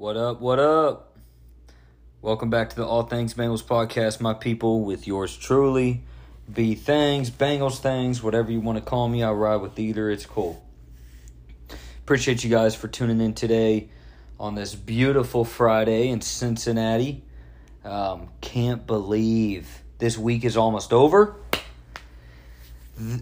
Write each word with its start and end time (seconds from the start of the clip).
What 0.00 0.16
up? 0.16 0.40
What 0.40 0.58
up? 0.58 1.18
Welcome 2.22 2.48
back 2.48 2.70
to 2.70 2.76
the 2.76 2.86
All 2.86 3.02
Things 3.02 3.34
Bengals 3.34 3.62
podcast, 3.62 4.18
my 4.18 4.32
people, 4.32 4.80
with 4.82 5.06
yours 5.06 5.36
truly. 5.36 6.04
B 6.50 6.74
Things, 6.74 7.30
Bengals 7.30 7.80
Things, 7.80 8.22
whatever 8.22 8.50
you 8.50 8.60
want 8.60 8.78
to 8.78 8.82
call 8.82 9.10
me, 9.10 9.22
I 9.22 9.30
ride 9.32 9.56
with 9.56 9.78
either. 9.78 10.08
It's 10.08 10.24
cool. 10.24 10.64
Appreciate 11.98 12.42
you 12.42 12.48
guys 12.48 12.74
for 12.74 12.88
tuning 12.88 13.20
in 13.20 13.34
today 13.34 13.90
on 14.38 14.54
this 14.54 14.74
beautiful 14.74 15.44
Friday 15.44 16.08
in 16.08 16.22
Cincinnati. 16.22 17.22
Um, 17.84 18.30
can't 18.40 18.86
believe 18.86 19.82
this 19.98 20.16
week 20.16 20.46
is 20.46 20.56
almost 20.56 20.94
over. 20.94 21.36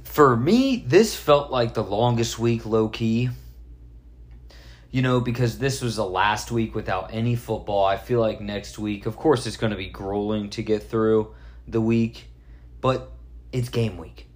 For 0.04 0.36
me, 0.36 0.84
this 0.86 1.16
felt 1.16 1.50
like 1.50 1.74
the 1.74 1.82
longest 1.82 2.38
week, 2.38 2.64
low 2.64 2.88
key 2.88 3.30
you 4.90 5.02
know, 5.02 5.20
because 5.20 5.58
this 5.58 5.82
was 5.82 5.96
the 5.96 6.06
last 6.06 6.50
week 6.50 6.74
without 6.74 7.12
any 7.12 7.36
football. 7.36 7.84
I 7.84 7.96
feel 7.96 8.20
like 8.20 8.40
next 8.40 8.78
week, 8.78 9.06
of 9.06 9.16
course, 9.16 9.46
it's 9.46 9.56
going 9.56 9.70
to 9.70 9.76
be 9.76 9.88
grueling 9.88 10.50
to 10.50 10.62
get 10.62 10.82
through 10.82 11.34
the 11.66 11.80
week, 11.80 12.26
but 12.80 13.10
it's 13.52 13.68
game 13.68 13.98
week. 13.98 14.26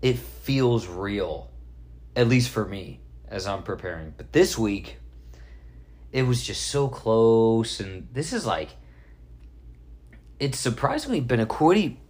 It 0.00 0.18
feels 0.18 0.86
real, 0.86 1.50
at 2.16 2.28
least 2.28 2.50
for 2.50 2.64
me, 2.64 3.00
as 3.28 3.46
I'm 3.46 3.62
preparing. 3.62 4.14
But 4.16 4.32
this 4.32 4.56
week, 4.56 4.96
it 6.12 6.22
was 6.22 6.42
just 6.42 6.68
so 6.68 6.88
close, 6.88 7.80
and 7.80 8.08
this 8.12 8.32
is 8.32 8.46
like, 8.46 8.70
it's 10.40 10.58
surprisingly 10.58 11.20
been 11.20 11.40
a 11.40 11.46
pretty, 11.46 12.00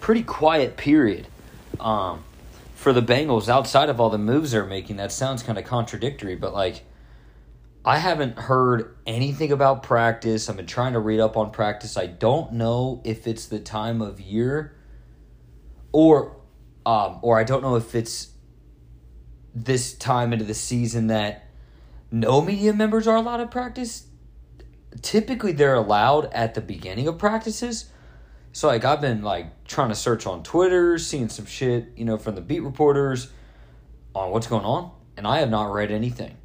pretty 0.00 0.22
quiet 0.22 0.76
period. 0.76 1.26
Um, 1.78 2.24
for 2.80 2.94
the 2.94 3.02
Bengals 3.02 3.50
outside 3.50 3.90
of 3.90 4.00
all 4.00 4.08
the 4.08 4.16
moves 4.16 4.52
they're 4.52 4.64
making. 4.64 4.96
That 4.96 5.12
sounds 5.12 5.42
kind 5.42 5.58
of 5.58 5.66
contradictory, 5.66 6.34
but 6.34 6.54
like 6.54 6.82
I 7.84 7.96
haven't 7.96 8.38
heard 8.38 8.96
anything 9.06 9.52
about 9.52 9.82
practice. 9.82 10.48
I've 10.48 10.56
been 10.56 10.66
trying 10.66 10.92
to 10.92 10.98
read 10.98 11.18
up 11.18 11.36
on 11.36 11.50
practice. 11.50 11.96
I 11.96 12.06
don't 12.06 12.52
know 12.52 13.00
if 13.04 13.26
it's 13.26 13.46
the 13.46 13.58
time 13.58 14.02
of 14.02 14.20
year 14.20 14.76
or 15.92 16.36
um, 16.84 17.18
or 17.22 17.38
I 17.38 17.44
don't 17.44 17.62
know 17.62 17.76
if 17.76 17.94
it's 17.94 18.28
this 19.54 19.94
time 19.94 20.32
into 20.32 20.44
the 20.44 20.54
season 20.54 21.08
that 21.08 21.48
no 22.10 22.40
media 22.42 22.72
members 22.72 23.06
are 23.06 23.16
allowed 23.16 23.38
to 23.38 23.46
practice. 23.46 24.06
Typically 25.00 25.52
they're 25.52 25.74
allowed 25.74 26.26
at 26.32 26.54
the 26.54 26.60
beginning 26.60 27.08
of 27.08 27.16
practices. 27.16 27.86
So 28.52 28.68
like 28.68 28.84
I've 28.84 29.00
been 29.00 29.22
like 29.22 29.64
trying 29.64 29.88
to 29.88 29.94
search 29.94 30.26
on 30.26 30.42
Twitter, 30.42 30.98
seeing 30.98 31.30
some 31.30 31.46
shit, 31.46 31.92
you 31.96 32.04
know, 32.04 32.18
from 32.18 32.34
the 32.34 32.40
beat 32.42 32.60
reporters 32.60 33.30
on 34.14 34.30
what's 34.32 34.48
going 34.48 34.64
on, 34.64 34.90
and 35.16 35.26
I 35.26 35.38
have 35.38 35.50
not 35.50 35.72
read 35.72 35.90
anything. 35.90 36.36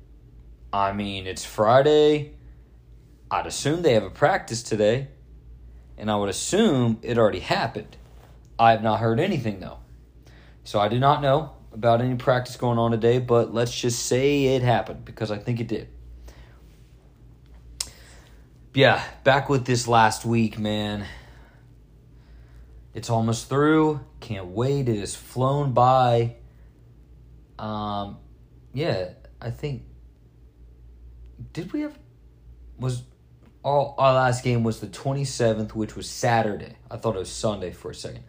I 0.76 0.92
mean, 0.92 1.26
it's 1.26 1.46
Friday. 1.46 2.34
I'd 3.32 3.48
assume 3.48 3.82
they 3.82 3.94
have 3.94 4.04
a 4.04 4.10
practice 4.10 4.62
today, 4.62 5.08
and 5.98 6.12
I 6.12 6.18
would 6.18 6.28
assume 6.28 7.00
it 7.02 7.18
already 7.18 7.40
happened. 7.40 7.96
I 8.60 8.72
have 8.72 8.84
not 8.84 9.00
heard 9.00 9.22
anything 9.22 9.62
though. 9.62 9.78
So 10.66 10.82
I 10.82 10.90
do 10.90 11.00
not 11.00 11.22
know 11.22 11.54
about 11.72 12.02
any 12.02 12.16
practice 12.16 12.58
going 12.58 12.78
on 12.78 12.92
today, 12.92 13.20
but 13.20 13.54
let's 13.54 13.74
just 13.74 14.06
say 14.06 14.48
it 14.48 14.64
happened 14.64 15.06
because 15.06 15.32
I 15.32 15.38
think 15.38 15.62
it 15.62 15.70
did. 15.70 15.88
Yeah, 18.74 19.02
back 19.24 19.48
with 19.48 19.64
this 19.64 19.88
last 19.88 20.26
week, 20.26 20.60
man. 20.60 21.06
It's 22.94 23.10
almost 23.10 23.48
through. 23.48 24.02
Can't 24.20 24.48
wait. 24.48 24.90
It 24.90 25.00
has 25.00 25.16
flown 25.16 25.72
by. 25.72 26.36
Um, 27.58 28.18
yeah, 28.74 29.12
I 29.40 29.52
think 29.52 29.84
did 31.54 31.74
we 31.74 31.82
have 31.82 31.98
was 32.78 33.04
all 33.64 33.96
our 33.98 34.14
last 34.14 34.44
game 34.44 34.64
was 34.64 34.80
the 34.80 34.88
27th 34.88 35.72
which 35.72 35.96
was 35.96 36.10
saturday. 36.10 36.76
I 36.90 36.98
thought 36.98 37.16
it 37.16 37.20
was 37.20 37.32
sunday 37.32 37.72
for 37.72 37.92
a 37.92 37.96
second. 37.96 38.24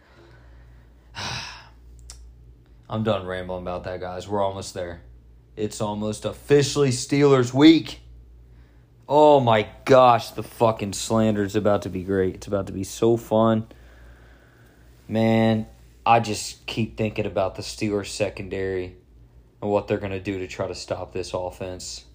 I'm 2.89 3.03
done 3.03 3.25
rambling 3.25 3.61
about 3.61 3.83
that 3.83 3.99
guys. 3.99 4.27
We're 4.27 4.41
almost 4.41 4.73
there. 4.73 5.01
It's 5.55 5.81
almost 5.81 6.25
officially 6.25 6.89
steelers 6.89 7.53
week. 7.53 8.01
Oh 9.07 9.39
my 9.39 9.67
gosh 9.85 10.31
the 10.31 10.43
fucking 10.43 10.93
slander 10.93 11.43
is 11.43 11.55
about 11.55 11.83
to 11.83 11.89
be 11.89 12.03
great. 12.03 12.35
It's 12.35 12.47
about 12.47 12.67
to 12.67 12.73
be 12.73 12.83
so 12.83 13.17
fun. 13.17 13.67
Man 15.07 15.67
i 16.07 16.21
just 16.21 16.65
keep 16.65 16.95
thinking 16.95 17.25
about 17.25 17.55
the 17.55 17.61
steelers 17.61 18.07
secondary 18.07 18.95
and 19.61 19.69
what 19.69 19.87
they're 19.87 19.97
going 19.97 20.11
to 20.11 20.21
do 20.21 20.39
to 20.39 20.47
try 20.47 20.65
to 20.65 20.73
stop 20.73 21.11
this 21.11 21.33
offense 21.33 22.05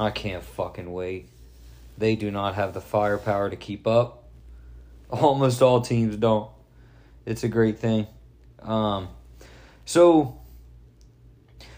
I 0.00 0.10
can't 0.10 0.44
fucking 0.44 0.92
wait. 0.92 1.28
They 1.96 2.14
do 2.14 2.30
not 2.30 2.54
have 2.54 2.74
the 2.74 2.80
firepower 2.80 3.50
to 3.50 3.56
keep 3.56 3.86
up. 3.86 4.28
Almost 5.10 5.62
all 5.62 5.80
teams 5.80 6.16
don't. 6.16 6.50
It's 7.26 7.42
a 7.42 7.48
great 7.48 7.78
thing. 7.78 8.06
Um, 8.62 9.08
so, 9.84 10.38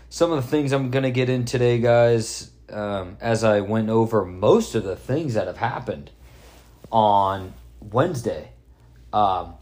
some 0.08 0.32
of 0.32 0.42
the 0.42 0.48
things 0.48 0.72
I'm 0.72 0.90
going 0.90 1.04
to 1.04 1.10
get 1.10 1.30
in 1.30 1.44
today, 1.44 1.78
guys, 1.78 2.50
um, 2.70 3.16
as 3.20 3.44
I 3.44 3.60
went 3.60 3.88
over 3.88 4.24
most 4.24 4.74
of 4.74 4.84
the 4.84 4.96
things 4.96 5.34
that 5.34 5.46
have 5.46 5.56
happened 5.56 6.10
on 6.92 7.54
Wednesday. 7.80 8.52
Um, 9.12 9.54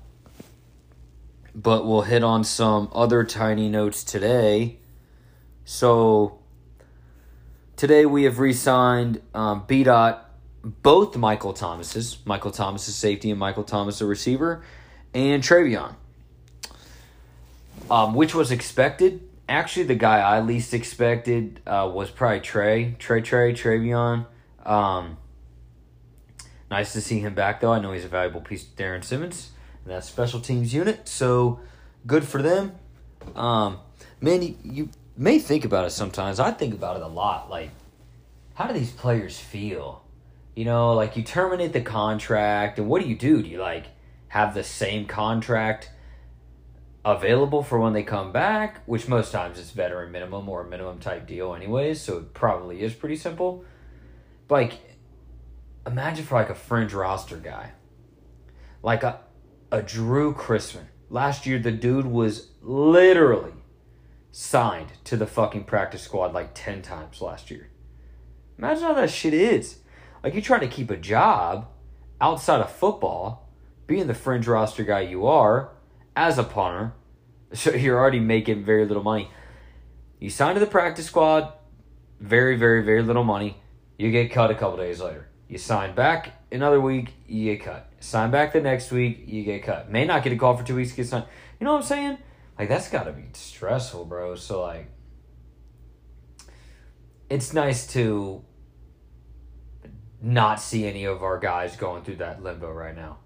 but 1.54 1.86
we'll 1.86 2.02
hit 2.02 2.22
on 2.22 2.44
some 2.44 2.88
other 2.92 3.24
tiny 3.24 3.68
notes 3.68 4.04
today. 4.04 4.78
So, 5.64 6.38
Today 7.78 8.06
we 8.06 8.24
have 8.24 8.40
re-signed 8.40 9.22
um, 9.34 9.62
B 9.68 9.84
dot 9.84 10.34
both 10.64 11.16
Michael 11.16 11.52
Thomas's, 11.52 12.18
Michael 12.24 12.50
Thomas's 12.50 12.96
safety 12.96 13.30
and 13.30 13.38
Michael 13.38 13.62
Thomas 13.62 14.00
a 14.00 14.04
receiver, 14.04 14.64
and 15.14 15.44
Trayveon, 15.44 15.94
um, 17.88 18.14
which 18.14 18.34
was 18.34 18.50
expected. 18.50 19.22
Actually, 19.48 19.84
the 19.84 19.94
guy 19.94 20.18
I 20.18 20.40
least 20.40 20.74
expected 20.74 21.60
uh, 21.68 21.88
was 21.94 22.10
probably 22.10 22.40
Trey, 22.40 22.96
Trey, 22.98 23.20
Trey, 23.20 23.52
Trayveon. 23.52 24.26
Um, 24.66 25.16
nice 26.72 26.92
to 26.94 27.00
see 27.00 27.20
him 27.20 27.34
back 27.34 27.60
though. 27.60 27.72
I 27.74 27.78
know 27.78 27.92
he's 27.92 28.04
a 28.04 28.08
valuable 28.08 28.40
piece 28.40 28.64
to 28.64 28.74
Darrin 28.74 29.02
Simmons 29.02 29.52
and 29.84 29.94
that 29.94 30.02
special 30.02 30.40
teams 30.40 30.74
unit. 30.74 31.08
So 31.08 31.60
good 32.08 32.24
for 32.24 32.42
them. 32.42 32.72
Um, 33.36 33.78
man, 34.20 34.42
you, 34.42 34.56
you 34.64 34.88
may 35.18 35.38
think 35.38 35.64
about 35.64 35.84
it 35.84 35.90
sometimes. 35.90 36.40
I 36.40 36.52
think 36.52 36.72
about 36.74 36.96
it 36.96 37.02
a 37.02 37.08
lot. 37.08 37.50
Like, 37.50 37.70
how 38.54 38.66
do 38.66 38.72
these 38.72 38.92
players 38.92 39.38
feel? 39.38 40.04
You 40.54 40.64
know, 40.64 40.94
like 40.94 41.16
you 41.16 41.22
terminate 41.22 41.72
the 41.72 41.80
contract, 41.80 42.78
and 42.78 42.88
what 42.88 43.02
do 43.02 43.08
you 43.08 43.16
do? 43.16 43.42
Do 43.42 43.48
you 43.48 43.58
like 43.58 43.86
have 44.28 44.54
the 44.54 44.64
same 44.64 45.06
contract 45.06 45.90
available 47.04 47.62
for 47.62 47.78
when 47.78 47.92
they 47.92 48.02
come 48.02 48.32
back? 48.32 48.82
Which 48.86 49.08
most 49.08 49.32
times 49.32 49.58
it's 49.58 49.70
veteran 49.70 50.10
minimum 50.10 50.48
or 50.48 50.62
a 50.62 50.68
minimum 50.68 50.98
type 50.98 51.26
deal, 51.26 51.54
anyways. 51.54 52.00
So 52.00 52.18
it 52.18 52.34
probably 52.34 52.82
is 52.82 52.94
pretty 52.94 53.16
simple. 53.16 53.64
But 54.46 54.54
like, 54.54 54.72
imagine 55.86 56.24
for 56.24 56.36
like 56.36 56.50
a 56.50 56.54
fringe 56.54 56.94
roster 56.94 57.36
guy, 57.36 57.72
like 58.82 59.02
a 59.02 59.20
a 59.70 59.82
Drue 59.82 60.34
Chrisman. 60.34 60.86
Last 61.10 61.46
year, 61.46 61.58
the 61.58 61.72
dude 61.72 62.06
was 62.06 62.48
literally 62.62 63.52
signed 64.30 64.92
to 65.04 65.16
the 65.16 65.26
fucking 65.26 65.64
practice 65.64 66.02
squad 66.02 66.32
like 66.32 66.50
10 66.54 66.82
times 66.82 67.20
last 67.20 67.50
year. 67.50 67.70
Imagine 68.58 68.84
how 68.84 68.94
that 68.94 69.10
shit 69.10 69.34
is. 69.34 69.78
Like, 70.22 70.34
you 70.34 70.42
try 70.42 70.58
to 70.58 70.68
keep 70.68 70.90
a 70.90 70.96
job 70.96 71.68
outside 72.20 72.60
of 72.60 72.70
football, 72.70 73.48
being 73.86 74.06
the 74.06 74.14
fringe 74.14 74.46
roster 74.46 74.84
guy 74.84 75.00
you 75.00 75.26
are, 75.26 75.70
as 76.16 76.38
a 76.38 76.44
punter, 76.44 76.92
so 77.52 77.72
you're 77.72 77.98
already 77.98 78.20
making 78.20 78.64
very 78.64 78.84
little 78.84 79.02
money. 79.02 79.30
You 80.18 80.30
sign 80.30 80.54
to 80.54 80.60
the 80.60 80.66
practice 80.66 81.06
squad, 81.06 81.52
very, 82.20 82.56
very, 82.56 82.82
very 82.82 83.02
little 83.02 83.24
money. 83.24 83.56
You 83.96 84.10
get 84.10 84.32
cut 84.32 84.50
a 84.50 84.54
couple 84.54 84.76
days 84.78 85.00
later. 85.00 85.28
You 85.48 85.58
sign 85.58 85.94
back 85.94 86.32
another 86.52 86.80
week, 86.80 87.14
you 87.26 87.44
get 87.44 87.64
cut. 87.64 87.90
Sign 88.00 88.30
back 88.30 88.52
the 88.52 88.60
next 88.60 88.90
week, 88.90 89.24
you 89.26 89.44
get 89.44 89.62
cut. 89.62 89.90
May 89.90 90.04
not 90.04 90.22
get 90.22 90.32
a 90.32 90.36
call 90.36 90.56
for 90.56 90.64
two 90.64 90.76
weeks, 90.76 90.92
get 90.92 91.06
signed. 91.06 91.24
You 91.58 91.64
know 91.64 91.72
what 91.72 91.82
I'm 91.82 91.84
saying? 91.84 92.18
Like 92.58 92.68
that's 92.68 92.88
got 92.88 93.04
to 93.04 93.12
be 93.12 93.24
stressful, 93.32 94.06
bro. 94.06 94.34
So 94.34 94.62
like 94.62 94.90
it's 97.30 97.52
nice 97.52 97.86
to 97.92 98.42
not 100.20 100.60
see 100.60 100.86
any 100.86 101.04
of 101.04 101.22
our 101.22 101.38
guys 101.38 101.76
going 101.76 102.02
through 102.02 102.16
that 102.16 102.42
limbo 102.42 102.72
right 102.72 102.96
now. 102.96 103.18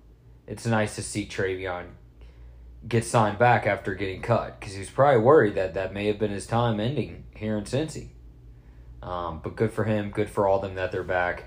It's 0.46 0.66
nice 0.66 0.96
to 0.96 1.02
see 1.02 1.24
Trayveon 1.24 1.86
get 2.86 3.04
signed 3.04 3.38
back 3.38 3.66
after 3.66 3.94
getting 3.94 4.20
cut 4.20 4.58
because 4.58 4.74
he 4.74 4.80
was 4.80 4.90
probably 4.90 5.22
worried 5.22 5.54
that 5.54 5.74
that 5.74 5.94
may 5.94 6.08
have 6.08 6.18
been 6.18 6.32
his 6.32 6.46
time 6.46 6.80
ending 6.80 7.24
here 7.34 7.56
in 7.56 7.64
Cincy. 7.64 8.08
Um, 9.02 9.40
but 9.42 9.56
good 9.56 9.72
for 9.72 9.84
him. 9.84 10.10
Good 10.10 10.28
for 10.28 10.46
all 10.46 10.58
them 10.58 10.74
that 10.74 10.92
they're 10.92 11.02
back. 11.02 11.44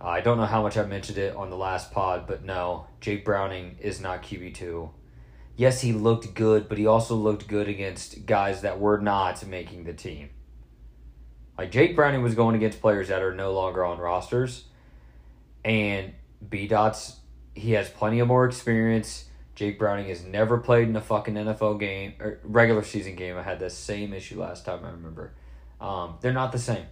Uh, 0.00 0.08
I 0.08 0.20
don't 0.20 0.36
know 0.36 0.46
how 0.46 0.62
much 0.62 0.76
I 0.76 0.84
mentioned 0.84 1.18
it 1.18 1.34
on 1.34 1.50
the 1.50 1.56
last 1.56 1.92
pod, 1.92 2.26
but 2.26 2.44
no, 2.44 2.86
Jake 3.00 3.24
Browning 3.24 3.76
is 3.80 4.00
not 4.00 4.22
QB 4.22 4.54
two 4.54 4.90
yes, 5.60 5.82
he 5.82 5.92
looked 5.92 6.32
good, 6.32 6.70
but 6.70 6.78
he 6.78 6.86
also 6.86 7.14
looked 7.14 7.46
good 7.46 7.68
against 7.68 8.24
guys 8.24 8.62
that 8.62 8.80
were 8.80 8.96
not 8.96 9.46
making 9.46 9.84
the 9.84 9.92
team. 9.92 10.30
Like 11.58 11.70
Jake 11.70 11.94
Browning 11.94 12.22
was 12.22 12.34
going 12.34 12.56
against 12.56 12.80
players 12.80 13.08
that 13.08 13.20
are 13.20 13.34
no 13.34 13.52
longer 13.52 13.84
on 13.84 13.98
rosters, 13.98 14.64
and 15.62 16.14
B 16.48 16.66
Dot's 16.66 17.20
he 17.54 17.72
has 17.72 17.90
plenty 17.90 18.20
of 18.20 18.28
more 18.28 18.46
experience. 18.46 19.26
Jake 19.54 19.78
Browning 19.78 20.08
has 20.08 20.24
never 20.24 20.56
played 20.56 20.88
in 20.88 20.96
a 20.96 21.00
fucking 21.02 21.34
NFL 21.34 21.78
game 21.78 22.14
or 22.18 22.40
regular 22.42 22.82
season 22.82 23.14
game. 23.14 23.36
I 23.36 23.42
had 23.42 23.58
the 23.58 23.68
same 23.68 24.14
issue 24.14 24.40
last 24.40 24.64
time. 24.64 24.82
I 24.82 24.88
remember. 24.88 25.34
Um, 25.78 26.14
they're 26.22 26.32
not 26.32 26.52
the 26.52 26.58
same. 26.58 26.86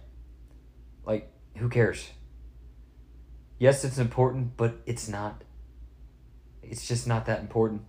Like, 1.03 1.31
who 1.57 1.69
cares? 1.69 2.11
Yes, 3.57 3.83
it's 3.83 3.97
important, 3.97 4.55
but 4.57 4.75
it's 4.85 5.07
not. 5.09 5.43
It's 6.61 6.87
just 6.87 7.07
not 7.07 7.25
that 7.25 7.39
important. 7.39 7.81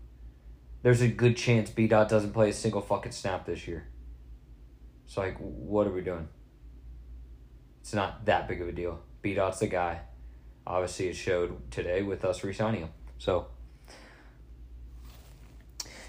There's 0.82 1.00
a 1.00 1.08
good 1.08 1.36
chance 1.36 1.70
B 1.70 1.86
Dot 1.86 2.08
doesn't 2.08 2.32
play 2.32 2.50
a 2.50 2.52
single 2.52 2.80
fucking 2.80 3.12
snap 3.12 3.46
this 3.46 3.68
year. 3.68 3.86
So 5.06 5.20
like, 5.20 5.36
what 5.38 5.86
are 5.86 5.92
we 5.92 6.00
doing? 6.00 6.28
It's 7.80 7.92
not 7.92 8.24
that 8.26 8.48
big 8.48 8.60
of 8.60 8.68
a 8.68 8.72
deal. 8.72 9.00
B 9.22 9.34
Dot's 9.34 9.60
the 9.60 9.66
guy. 9.66 10.00
Obviously, 10.66 11.08
it 11.08 11.16
showed 11.16 11.70
today 11.70 12.02
with 12.02 12.24
us 12.24 12.44
resigning 12.44 12.82
him. 12.82 12.90
So. 13.18 13.46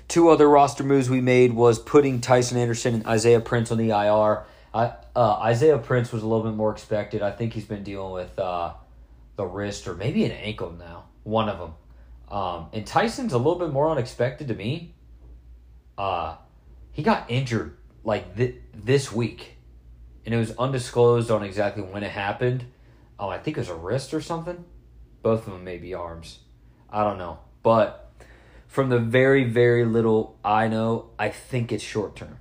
Two 0.07 0.29
other 0.29 0.47
roster 0.49 0.83
moves 0.83 1.09
we 1.09 1.21
made 1.21 1.53
was 1.53 1.79
putting 1.79 2.19
Tycen 2.19 2.57
Anderson 2.57 2.95
and 2.95 3.07
Isaiah 3.07 3.39
Prince 3.39 3.71
on 3.71 3.77
the 3.77 3.91
IR. 3.91 4.43
I, 4.73 4.93
uh, 5.15 5.33
Isaiah 5.41 5.77
Prince 5.77 6.11
was 6.11 6.21
a 6.21 6.27
little 6.27 6.43
bit 6.43 6.53
more 6.55 6.71
expected. 6.71 7.21
I 7.21 7.31
think 7.31 7.53
he's 7.53 7.65
been 7.65 7.83
dealing 7.83 8.11
with 8.11 8.37
uh, 8.37 8.73
the 9.37 9.45
wrist 9.45 9.87
or 9.87 9.95
maybe 9.95 10.25
an 10.25 10.31
ankle 10.31 10.71
now. 10.71 11.05
One 11.23 11.47
of 11.47 11.59
them. 11.59 11.73
Um, 12.31 12.67
and 12.71 12.87
Tycen's 12.87 13.33
a 13.33 13.37
little 13.37 13.59
bit 13.59 13.71
more 13.71 13.89
unexpected 13.89 14.47
to 14.47 14.55
me. 14.55 14.95
Uh, 15.97 16.37
he 16.93 17.03
got 17.03 17.29
injured 17.29 17.77
like 18.05 18.37
th- 18.37 18.55
this 18.73 19.11
week, 19.11 19.57
and 20.25 20.33
it 20.33 20.37
was 20.37 20.51
undisclosed 20.51 21.29
on 21.29 21.43
exactly 21.43 21.83
when 21.83 22.03
it 22.03 22.11
happened. 22.11 22.65
Oh, 23.19 23.27
I 23.27 23.37
think 23.37 23.57
it 23.57 23.59
was 23.59 23.69
a 23.69 23.75
wrist 23.75 24.13
or 24.13 24.21
something. 24.21 24.63
Both 25.21 25.45
of 25.45 25.53
them 25.53 25.65
may 25.65 25.77
be 25.77 25.93
arms. 25.93 26.39
I 26.89 27.03
don't 27.03 27.17
know, 27.17 27.39
but 27.63 28.11
from 28.65 28.89
the 28.89 28.99
very 28.99 29.43
very 29.43 29.83
little 29.83 30.39
I 30.43 30.69
know, 30.69 31.09
I 31.19 31.29
think 31.29 31.73
it's 31.73 31.83
short 31.83 32.15
term. 32.15 32.39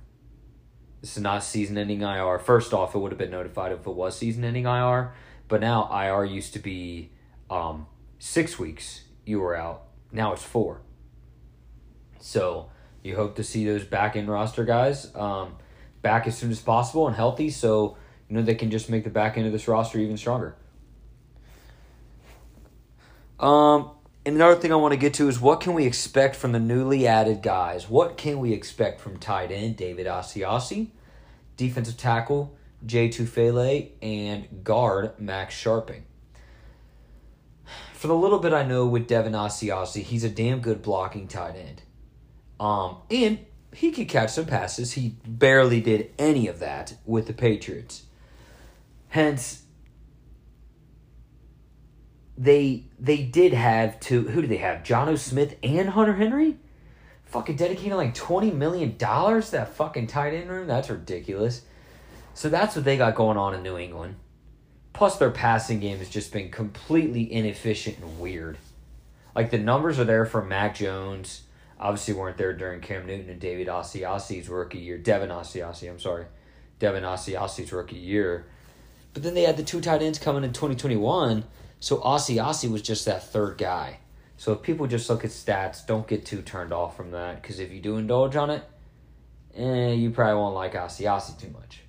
This 1.01 1.17
is 1.17 1.23
not 1.23 1.43
season 1.43 1.77
ending 1.77 2.01
IR. 2.01 2.39
First 2.39 2.73
off, 2.73 2.95
it 2.95 2.99
would 2.99 3.11
have 3.11 3.19
been 3.19 3.31
notified 3.31 3.73
if 3.73 3.85
it 3.85 3.93
was 3.93 4.17
season 4.17 4.45
ending 4.45 4.65
IR, 4.65 5.13
but 5.49 5.59
now 5.59 5.89
IR 5.91 6.23
used 6.23 6.53
to 6.53 6.59
be 6.59 7.11
um, 7.49 7.87
six 8.19 8.57
weeks 8.57 9.01
you 9.31 9.39
were 9.39 9.55
out. 9.55 9.85
Now 10.11 10.33
it's 10.33 10.43
four. 10.43 10.81
So 12.19 12.69
you 13.01 13.15
hope 13.15 13.35
to 13.37 13.43
see 13.43 13.65
those 13.65 13.83
back 13.83 14.15
end 14.15 14.29
roster 14.29 14.63
guys 14.63 15.13
um, 15.15 15.55
back 16.03 16.27
as 16.27 16.37
soon 16.37 16.51
as 16.51 16.59
possible 16.59 17.07
and 17.07 17.15
healthy 17.15 17.49
so 17.49 17.97
you 18.29 18.35
know 18.35 18.43
they 18.43 18.55
can 18.55 18.69
just 18.69 18.89
make 18.89 19.03
the 19.03 19.09
back 19.09 19.37
end 19.37 19.47
of 19.47 19.51
this 19.51 19.67
roster 19.67 19.97
even 19.97 20.17
stronger. 20.17 20.55
Um, 23.39 23.91
and 24.23 24.35
another 24.35 24.55
thing 24.55 24.71
I 24.71 24.75
want 24.75 24.91
to 24.91 24.99
get 24.99 25.15
to 25.15 25.27
is 25.27 25.39
what 25.39 25.61
can 25.61 25.73
we 25.73 25.85
expect 25.85 26.35
from 26.35 26.51
the 26.51 26.59
newly 26.59 27.07
added 27.07 27.41
guys? 27.41 27.89
What 27.89 28.17
can 28.17 28.39
we 28.39 28.53
expect 28.53 29.01
from 29.01 29.17
tight 29.17 29.51
end 29.51 29.77
David 29.77 30.05
Asiasi, 30.05 30.89
defensive 31.57 31.97
tackle 31.97 32.55
Jay 32.85 33.09
Tufele, 33.09 33.89
and 34.01 34.63
guard 34.63 35.19
Max 35.19 35.55
Scharping? 35.55 36.03
For 38.01 38.07
the 38.07 38.15
little 38.15 38.39
bit 38.39 38.51
I 38.51 38.63
know 38.63 38.87
with 38.87 39.05
Devin 39.05 39.33
Asiasi, 39.33 40.01
he's 40.01 40.23
a 40.23 40.29
damn 40.29 40.59
good 40.59 40.81
blocking 40.81 41.27
tight 41.27 41.55
end. 41.55 41.83
Um, 42.59 42.97
and 43.11 43.45
he 43.75 43.91
could 43.91 44.09
catch 44.09 44.31
some 44.31 44.47
passes. 44.47 44.93
He 44.93 45.17
barely 45.23 45.81
did 45.81 46.09
any 46.17 46.47
of 46.47 46.57
that 46.57 46.95
with 47.05 47.27
the 47.27 47.33
Patriots. 47.33 48.07
Hence, 49.09 49.61
they 52.35 52.85
they 52.99 53.21
did 53.21 53.53
have 53.53 53.99
to 53.99 54.23
who 54.29 54.41
do 54.41 54.47
they 54.47 54.57
have? 54.57 54.81
Jonnu 54.81 55.15
Smith 55.19 55.55
and 55.61 55.89
Hunter 55.89 56.15
Henry? 56.15 56.57
Fucking 57.25 57.55
dedicating 57.55 57.93
like 57.93 58.15
twenty 58.15 58.49
million 58.49 58.97
dollars 58.97 59.51
to 59.51 59.57
that 59.57 59.75
fucking 59.75 60.07
tight 60.07 60.33
end 60.33 60.49
room? 60.49 60.65
That's 60.65 60.89
ridiculous. 60.89 61.61
So 62.33 62.49
that's 62.49 62.75
what 62.75 62.83
they 62.83 62.97
got 62.97 63.13
going 63.13 63.37
on 63.37 63.53
in 63.53 63.61
New 63.61 63.77
England. 63.77 64.15
Plus 64.93 65.17
their 65.17 65.31
passing 65.31 65.79
game 65.79 65.99
has 65.99 66.09
just 66.09 66.31
been 66.31 66.49
completely 66.49 67.31
inefficient 67.31 67.97
and 67.99 68.19
weird. 68.19 68.57
Like 69.35 69.51
the 69.51 69.57
numbers 69.57 69.99
are 69.99 70.03
there 70.03 70.25
for 70.25 70.43
Mac 70.43 70.75
Jones. 70.75 71.43
Obviously 71.79 72.13
weren't 72.13 72.37
there 72.37 72.53
during 72.53 72.81
Cam 72.81 73.07
Newton 73.07 73.29
and 73.29 73.39
David 73.39 73.67
Asiasi's 73.67 74.49
rookie 74.49 74.79
year. 74.79 74.97
Devin 74.97 75.29
Asiasi, 75.29 75.89
I'm 75.89 75.99
sorry. 75.99 76.25
Devin 76.79 77.03
Asiasi's 77.03 77.71
rookie 77.71 77.95
year. 77.95 78.45
But 79.13 79.23
then 79.23 79.33
they 79.33 79.43
had 79.43 79.57
the 79.57 79.63
two 79.63 79.81
tight 79.81 80.01
ends 80.01 80.19
coming 80.19 80.43
in 80.43 80.53
2021 80.53 81.43
so 81.81 81.97
Asiasi 81.97 82.71
was 82.71 82.83
just 82.83 83.05
that 83.05 83.23
third 83.23 83.57
guy. 83.57 83.97
So 84.37 84.53
if 84.53 84.61
people 84.61 84.85
just 84.85 85.09
look 85.09 85.25
at 85.25 85.31
stats, 85.31 85.85
don't 85.85 86.07
get 86.07 86.25
too 86.25 86.43
turned 86.43 86.71
off 86.71 86.95
from 86.95 87.11
that. 87.11 87.41
Because 87.41 87.59
if 87.59 87.71
you 87.71 87.81
do 87.81 87.97
indulge 87.97 88.35
on 88.35 88.51
it, 88.51 88.63
eh, 89.55 89.93
you 89.93 90.11
probably 90.11 90.35
won't 90.35 90.53
like 90.55 90.73
Asiasi 90.73 91.37
too 91.39 91.49
much. 91.49 91.81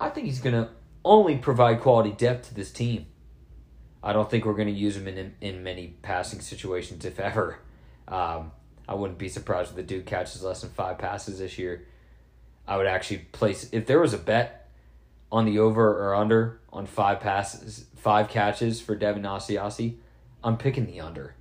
I 0.00 0.10
think 0.10 0.26
he's 0.26 0.40
going 0.40 0.56
to 0.56 0.68
only 1.04 1.36
provide 1.36 1.80
quality 1.80 2.12
depth 2.12 2.48
to 2.48 2.54
this 2.54 2.72
team. 2.72 3.06
I 4.02 4.12
don't 4.12 4.30
think 4.30 4.44
we're 4.44 4.54
going 4.54 4.68
to 4.68 4.74
use 4.74 4.96
him 4.96 5.08
in, 5.08 5.34
in 5.40 5.62
many 5.62 5.96
passing 6.02 6.40
situations, 6.40 7.04
if 7.04 7.18
ever. 7.18 7.58
Um, 8.06 8.52
I 8.86 8.94
wouldn't 8.94 9.18
be 9.18 9.28
surprised 9.28 9.70
if 9.70 9.76
the 9.76 9.82
dude 9.82 10.06
catches 10.06 10.42
less 10.42 10.60
than 10.60 10.70
five 10.70 10.98
passes 10.98 11.38
this 11.38 11.58
year. 11.58 11.86
I 12.66 12.76
would 12.76 12.86
actually 12.86 13.18
place, 13.18 13.68
if 13.72 13.86
there 13.86 14.00
was 14.00 14.12
a 14.12 14.18
bet 14.18 14.70
on 15.32 15.44
the 15.46 15.58
over 15.58 16.04
or 16.04 16.14
under 16.14 16.60
on 16.72 16.86
five 16.86 17.20
passes, 17.20 17.86
five 17.96 18.28
catches 18.28 18.80
for 18.80 18.94
Devin 18.94 19.22
Asiasi, 19.22 19.96
I'm 20.42 20.58
picking 20.58 20.86
the 20.86 21.00
under. 21.00 21.34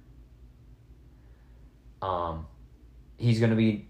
Um, 2.01 2.47
he's 3.17 3.39
going 3.39 3.49
to 3.49 3.55
be 3.55 3.87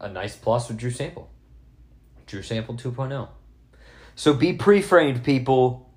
a 0.00 0.08
nice 0.08 0.36
plus 0.36 0.68
with 0.68 0.76
Drew 0.76 0.90
Sample. 0.90 1.30
Drew 2.26 2.42
Sample 2.42 2.74
2.0. 2.74 3.28
So 4.20 4.34
be 4.34 4.52
pre-framed, 4.52 5.24
people. 5.24 5.90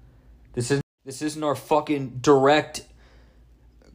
This 0.53 0.71
is 0.71 0.81
this 1.03 1.21
isn't 1.21 1.43
our 1.43 1.55
fucking 1.55 2.19
direct 2.21 2.85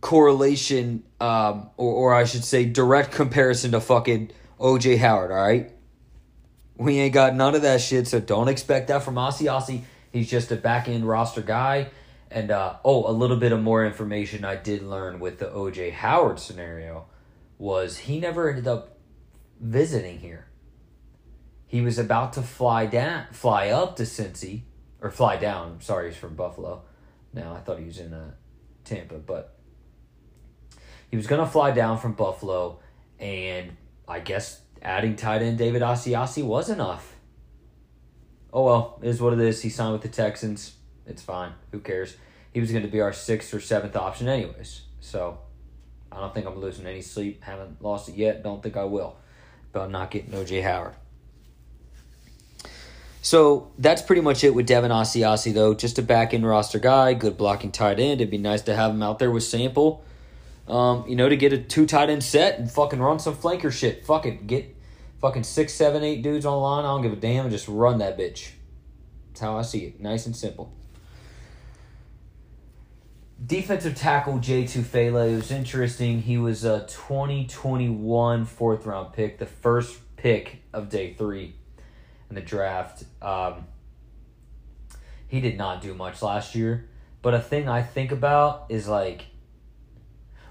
correlation, 0.03 1.03
um, 1.19 1.71
or 1.79 1.95
or 1.95 2.15
I 2.15 2.25
should 2.25 2.45
say 2.45 2.67
direct 2.67 3.11
comparison 3.11 3.71
to 3.71 3.81
fucking 3.81 4.31
OJ 4.61 4.99
Howard. 4.99 5.31
All 5.31 5.39
right, 5.39 5.73
we 6.77 6.99
ain't 6.99 7.15
got 7.15 7.37
none 7.37 7.55
of 7.55 7.63
that 7.63 7.81
shit. 7.81 8.07
So 8.07 8.21
don't 8.21 8.49
expect 8.49 8.89
that 8.89 9.03
from 9.03 9.15
Asiasi. 9.15 9.85
He's 10.13 10.29
just 10.29 10.53
a 10.53 10.57
back 10.57 10.89
end 10.89 11.09
roster 11.09 11.41
guy. 11.41 11.89
And 12.31 12.51
uh, 12.51 12.75
oh, 12.85 13.11
a 13.11 13.13
little 13.13 13.39
bit 13.39 13.53
of 13.53 13.63
more 13.63 13.87
information 13.87 14.45
I 14.45 14.57
did 14.57 14.83
learn 14.83 15.21
with 15.21 15.39
the 15.39 15.47
OJ 15.47 15.91
Howard 15.93 16.39
scenario 16.39 17.07
was 17.57 17.97
he 17.97 18.21
never 18.21 18.51
ended 18.51 18.69
up 18.69 18.99
visiting 19.59 20.19
here. 20.19 20.48
He 21.69 21.81
was 21.81 21.99
about 21.99 22.33
to 22.33 22.43
fly 22.43 22.87
down, 22.87 23.27
fly 23.31 23.69
up 23.69 23.95
to 23.97 24.03
Cincy, 24.03 24.63
or 25.01 25.11
fly 25.11 25.37
down. 25.37 25.73
I'm 25.75 25.81
sorry, 25.81 26.09
he's 26.09 26.19
from 26.19 26.35
Buffalo. 26.35 26.83
Now 27.33 27.55
I 27.55 27.61
thought 27.61 27.79
he 27.79 27.85
was 27.85 27.99
in 27.99 28.13
uh, 28.13 28.33
Tampa, 28.85 29.19
but 29.19 29.57
he 31.11 31.17
was 31.17 31.29
gonna 31.29 31.47
fly 31.47 31.71
down 31.71 31.99
from 31.99 32.15
Buffalo, 32.15 32.81
and 33.21 33.77
I 34.09 34.19
guess 34.21 34.63
adding 34.83 35.15
tight 35.15 35.43
end 35.43 35.59
David 35.59 35.83
Asiasi 35.83 36.43
was 36.43 36.69
enough 36.69 37.15
oh 38.53 38.65
well, 38.65 38.99
is 39.03 39.21
what 39.21 39.33
it 39.33 39.41
is. 39.41 39.63
He 39.63 39.69
signed 39.69 39.93
with 39.93 40.03
the 40.03 40.09
Texans. 40.09 40.75
It's 41.07 41.23
fine. 41.23 41.53
Who 41.73 41.81
cares? 41.81 42.17
He 42.53 42.61
was 42.61 42.71
going 42.71 42.83
to 42.83 42.91
be 42.91 43.01
our 43.01 43.13
sixth 43.13 43.53
or 43.55 43.61
seventh 43.61 43.97
option, 43.97 44.29
anyways. 44.29 44.83
So 45.01 45.39
I 46.11 46.21
don't 46.21 46.35
think 46.35 46.47
I'm 46.47 46.59
losing 46.59 46.87
any 46.87 47.03
sleep. 47.03 47.43
Haven't 47.43 47.83
lost 47.83 48.09
it 48.09 48.17
yet. 48.17 48.43
Don't 48.43 48.63
think 48.63 48.77
I 48.77 48.85
will. 48.85 49.17
About 49.73 49.91
not 49.91 50.11
getting 50.11 50.31
OJ 50.31 50.63
Howard. 50.63 50.95
So 53.21 53.71
that's 53.79 54.01
pretty 54.01 54.23
much 54.23 54.45
it 54.45 54.55
with 54.55 54.67
Devin 54.67 54.91
Asiasi, 54.91 55.53
though. 55.53 55.75
Just 55.75 55.99
a 55.99 56.03
back 56.03 56.33
end 56.33 56.47
roster 56.47 56.79
guy, 56.79 57.15
good 57.15 57.37
blocking 57.37 57.73
tight 57.73 57.99
end. 57.99 58.21
It'd 58.21 58.31
be 58.31 58.39
nice 58.39 58.63
to 58.63 58.77
have 58.77 58.93
him 58.93 59.03
out 59.03 59.19
there 59.19 59.31
with 59.31 59.43
Sample. 59.43 60.05
Um, 60.69 61.05
you 61.09 61.17
know, 61.17 61.29
to 61.29 61.37
get 61.37 61.53
a 61.53 61.59
two 61.59 61.87
tight 61.87 62.11
end 62.11 62.23
set 62.23 62.59
and 62.59 62.71
fucking 62.71 63.01
run 63.01 63.19
some 63.19 63.35
flanker 63.35 63.73
shit. 63.73 64.05
Fuck 64.05 64.27
it. 64.27 64.47
Get 64.47 64.77
fucking 65.21 65.45
six, 65.45 65.73
seven, 65.73 66.05
eight 66.05 66.23
dudes 66.23 66.47
on 66.47 66.61
line. 66.61 66.85
I 66.85 66.89
don't 66.89 67.03
give 67.03 67.13
a 67.13 67.17
damn 67.17 67.47
and 67.47 67.53
just 67.53 67.67
run 67.69 67.99
that 67.99 68.19
bitch. 68.19 68.51
That's 69.29 69.41
how 69.41 69.57
I 69.57 69.63
see 69.63 69.87
it. 69.87 70.01
Nice 70.01 70.27
and 70.27 70.37
simple. 70.37 70.73
Defensive 73.45 73.95
tackle 73.95 74.39
Jay 74.39 74.65
Tufele 74.65 75.37
was 75.37 75.51
interesting. 75.51 76.23
He 76.23 76.39
was 76.39 76.65
a 76.65 76.81
2021 76.81 78.45
fourth 78.45 78.85
round 78.85 79.13
pick, 79.13 79.39
the 79.39 79.47
first 79.47 80.01
pick 80.17 80.63
of 80.73 80.89
day 80.89 81.15
three 81.15 81.55
in 82.29 82.35
the 82.35 82.41
draft. 82.41 83.05
Um, 83.23 83.67
he 85.27 85.41
did 85.41 85.57
not 85.57 85.83
do 85.83 85.95
much 85.95 86.23
last 86.23 86.55
year. 86.55 86.89
But 87.21 87.35
a 87.35 87.41
thing 87.41 87.69
I 87.69 87.83
think 87.83 88.13
about 88.13 88.67
is 88.69 88.89
like 88.89 89.27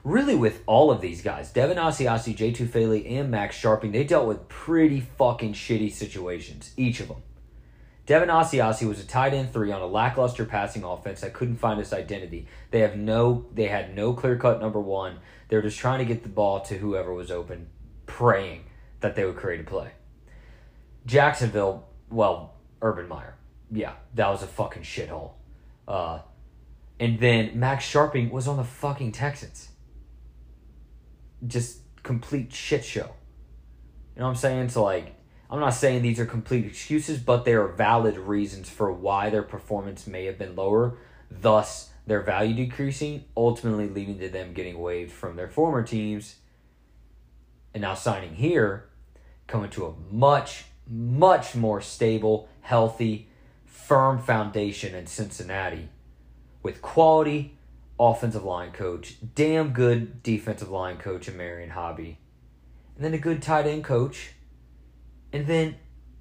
really 0.04 0.36
with 0.36 0.62
all 0.66 0.92
of 0.92 1.02
these 1.02 1.22
guys, 1.22 1.52
Devin 1.52 1.78
Asiasi, 1.78 2.36
Jay 2.36 2.52
Tufele, 2.52 3.10
and 3.20 3.32
Max 3.32 3.62
Scharping, 3.62 3.92
they 3.92 4.04
dealt 4.04 4.28
with 4.28 4.48
pretty 4.48 5.02
fucking 5.02 5.54
shitty 5.54 5.92
situations, 5.92 6.72
each 6.78 7.00
of 7.00 7.08
them. 7.10 7.24
Devin 8.06 8.30
Asiasi 8.30 8.88
was 8.88 9.02
a 9.02 9.06
tight 9.06 9.34
end 9.34 9.52
three 9.52 9.72
on 9.72 9.82
a 9.82 9.86
lackluster 9.86 10.46
passing 10.46 10.84
offense 10.84 11.22
that 11.22 11.34
couldn't 11.34 11.58
find 11.58 11.80
its 11.80 11.92
identity. 11.92 12.48
They 12.72 12.80
have 12.80 12.96
no, 12.96 13.48
they 13.54 13.68
had 13.68 13.96
no 13.96 14.14
clear 14.14 14.38
cut 14.38 14.62
number 14.62 14.80
one. 14.80 15.20
They 15.50 15.58
were 15.58 15.64
just 15.64 15.78
trying 15.78 16.00
to 16.00 16.06
get 16.06 16.24
the 16.24 16.30
ball 16.30 16.62
to 16.62 16.78
whoever 16.78 17.14
was 17.14 17.32
open, 17.32 17.68
praying 18.06 18.64
that 19.02 19.16
they 19.16 19.26
would 19.26 19.36
create 19.36 19.60
a 19.60 19.64
play. 19.64 19.92
Jacksonville, 21.08 21.88
well, 22.12 22.54
Urban 22.82 23.08
Meyer, 23.08 23.36
yeah, 23.72 23.94
that 24.14 24.30
was 24.30 24.44
a 24.44 24.48
fucking 24.48 24.84
shithole. 24.84 25.32
Uh, 25.88 26.20
and 27.00 27.20
then 27.20 27.58
Max 27.58 27.92
Scharping 27.92 28.30
was 28.30 28.48
on 28.48 28.58
the 28.58 28.64
fucking 28.64 29.14
Texans. 29.14 29.70
Just 31.46 31.80
complete 32.04 32.54
shit 32.54 32.84
show. 32.84 33.16
You 34.16 34.22
know 34.22 34.26
what 34.26 34.30
I'm 34.30 34.36
saying? 34.36 34.70
So 34.70 34.84
like 34.84 35.16
I'm 35.50 35.60
not 35.60 35.74
saying 35.74 36.02
these 36.02 36.20
are 36.20 36.26
complete 36.26 36.66
excuses, 36.66 37.20
but 37.20 37.46
they 37.46 37.54
are 37.54 37.68
valid 37.68 38.18
reasons 38.18 38.70
for 38.70 38.92
why 38.92 39.30
their 39.30 39.44
performance 39.44 40.06
may 40.06 40.26
have 40.26 40.38
been 40.38 40.56
lower, 40.56 40.98
thus 41.32 41.90
their 42.06 42.22
value 42.22 42.54
decreasing, 42.54 43.24
ultimately 43.36 43.88
leading 43.88 44.20
to 44.20 44.30
them 44.30 44.54
getting 44.54 44.78
waived 44.80 45.12
from 45.12 45.36
their 45.38 45.48
former 45.48 45.84
teams. 45.84 46.36
And 47.74 47.82
now 47.82 47.94
signing 47.94 48.36
here, 48.36 48.90
coming 49.46 49.70
to 49.72 49.86
a 49.86 49.94
much, 50.12 50.66
much 50.90 51.56
more 51.56 51.82
stable, 51.82 52.50
healthy, 52.62 53.28
firm 53.66 54.20
foundation 54.20 54.96
in 54.96 55.08
Cincinnati 55.08 55.90
with 56.64 56.82
quality 56.82 57.58
offensive 58.00 58.44
line 58.44 58.72
coach, 58.72 59.16
damn 59.36 59.72
good 59.72 60.22
defensive 60.22 60.70
line 60.70 60.98
coach 60.98 61.28
in 61.28 61.38
Marion 61.38 61.72
Hobby, 61.72 62.20
and 62.96 63.06
then 63.06 63.14
a 63.14 63.18
good 63.18 63.42
tight 63.42 63.66
end 63.66 63.84
coach 63.84 64.32
and 65.34 65.48
then 65.48 65.76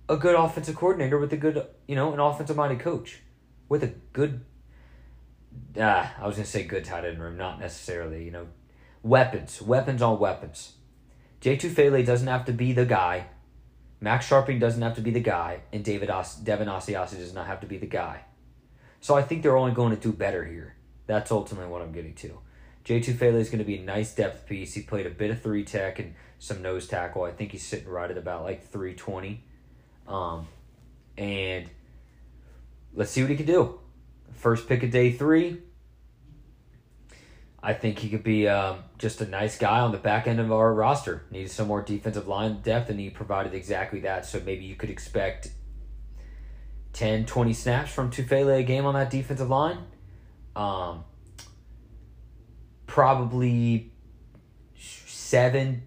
a 0.08 0.16
good 0.16 0.34
offensive 0.34 0.76
coordinator 0.76 1.18
with 1.18 1.32
a 1.32 1.36
good, 1.36 1.66
you 1.86 1.94
know, 1.94 2.12
an 2.12 2.20
offensive 2.20 2.56
minded 2.56 2.80
coach 2.80 3.20
with 3.68 3.82
a 3.82 3.88
good. 4.12 4.44
Ah, 5.78 6.14
I 6.20 6.26
was 6.26 6.36
gonna 6.36 6.46
say 6.46 6.64
good 6.64 6.84
tight 6.84 7.04
end 7.04 7.20
room, 7.20 7.36
not 7.36 7.58
necessarily. 7.58 8.24
You 8.24 8.30
know, 8.30 8.46
weapons, 9.02 9.60
weapons 9.60 10.02
on 10.02 10.18
weapons. 10.18 10.74
Jay 11.40 11.56
Tufele 11.56 12.04
doesn't 12.04 12.28
have 12.28 12.44
to 12.46 12.52
be 12.52 12.72
the 12.72 12.84
guy. 12.86 13.26
Max 14.00 14.28
Scharping 14.28 14.60
doesn't 14.60 14.82
have 14.82 14.94
to 14.96 15.00
be 15.00 15.10
the 15.10 15.20
guy, 15.20 15.60
and 15.72 15.84
David 15.84 16.10
Os- 16.10 16.36
Devin 16.36 16.68
Asiasi 16.68 17.16
does 17.16 17.32
not 17.32 17.46
have 17.46 17.60
to 17.60 17.66
be 17.66 17.78
the 17.78 17.86
guy. 17.86 18.22
So 19.00 19.14
I 19.14 19.22
think 19.22 19.42
they're 19.42 19.56
only 19.56 19.72
going 19.72 19.94
to 19.94 20.00
do 20.00 20.12
better 20.12 20.44
here. 20.44 20.74
That's 21.06 21.30
ultimately 21.30 21.70
what 21.70 21.82
I'm 21.82 21.92
getting 21.92 22.14
to. 22.14 22.38
Jay 22.84 23.00
Tufele 23.00 23.34
is 23.34 23.48
going 23.48 23.58
to 23.58 23.64
be 23.64 23.78
a 23.78 23.82
nice 23.82 24.14
depth 24.14 24.46
piece. 24.46 24.74
He 24.74 24.82
played 24.82 25.06
a 25.06 25.10
bit 25.10 25.30
of 25.30 25.42
three 25.42 25.64
tech 25.64 25.98
and 25.98 26.14
some 26.38 26.62
nose 26.62 26.86
tackle. 26.86 27.24
I 27.24 27.32
think 27.32 27.52
he's 27.52 27.66
sitting 27.66 27.88
right 27.88 28.10
at 28.10 28.18
about 28.18 28.44
like 28.44 28.62
320. 28.62 29.42
Um, 30.06 30.46
and 31.18 31.68
let's 32.94 33.10
see 33.10 33.22
what 33.22 33.30
he 33.30 33.36
can 33.36 33.46
do. 33.46 33.80
First 34.34 34.68
pick 34.68 34.82
of 34.82 34.90
day 34.90 35.10
three. 35.10 35.62
I 37.66 37.74
think 37.74 37.98
he 37.98 38.08
could 38.08 38.22
be 38.22 38.46
um, 38.46 38.84
just 38.96 39.20
a 39.20 39.26
nice 39.26 39.58
guy 39.58 39.80
on 39.80 39.90
the 39.90 39.98
back 39.98 40.28
end 40.28 40.38
of 40.38 40.52
our 40.52 40.72
roster. 40.72 41.24
Needed 41.32 41.50
some 41.50 41.66
more 41.66 41.82
defensive 41.82 42.28
line 42.28 42.60
depth, 42.60 42.90
and 42.90 43.00
he 43.00 43.10
provided 43.10 43.54
exactly 43.54 43.98
that. 44.00 44.24
So 44.24 44.38
maybe 44.38 44.64
you 44.64 44.76
could 44.76 44.88
expect 44.88 45.50
10, 46.92 47.26
20 47.26 47.52
snaps 47.52 47.90
from 47.90 48.12
Tufele 48.12 48.60
a 48.60 48.62
game 48.62 48.86
on 48.86 48.94
that 48.94 49.10
defensive 49.10 49.50
line. 49.50 49.78
Um, 50.54 51.02
probably 52.86 53.90
seven 54.78 55.82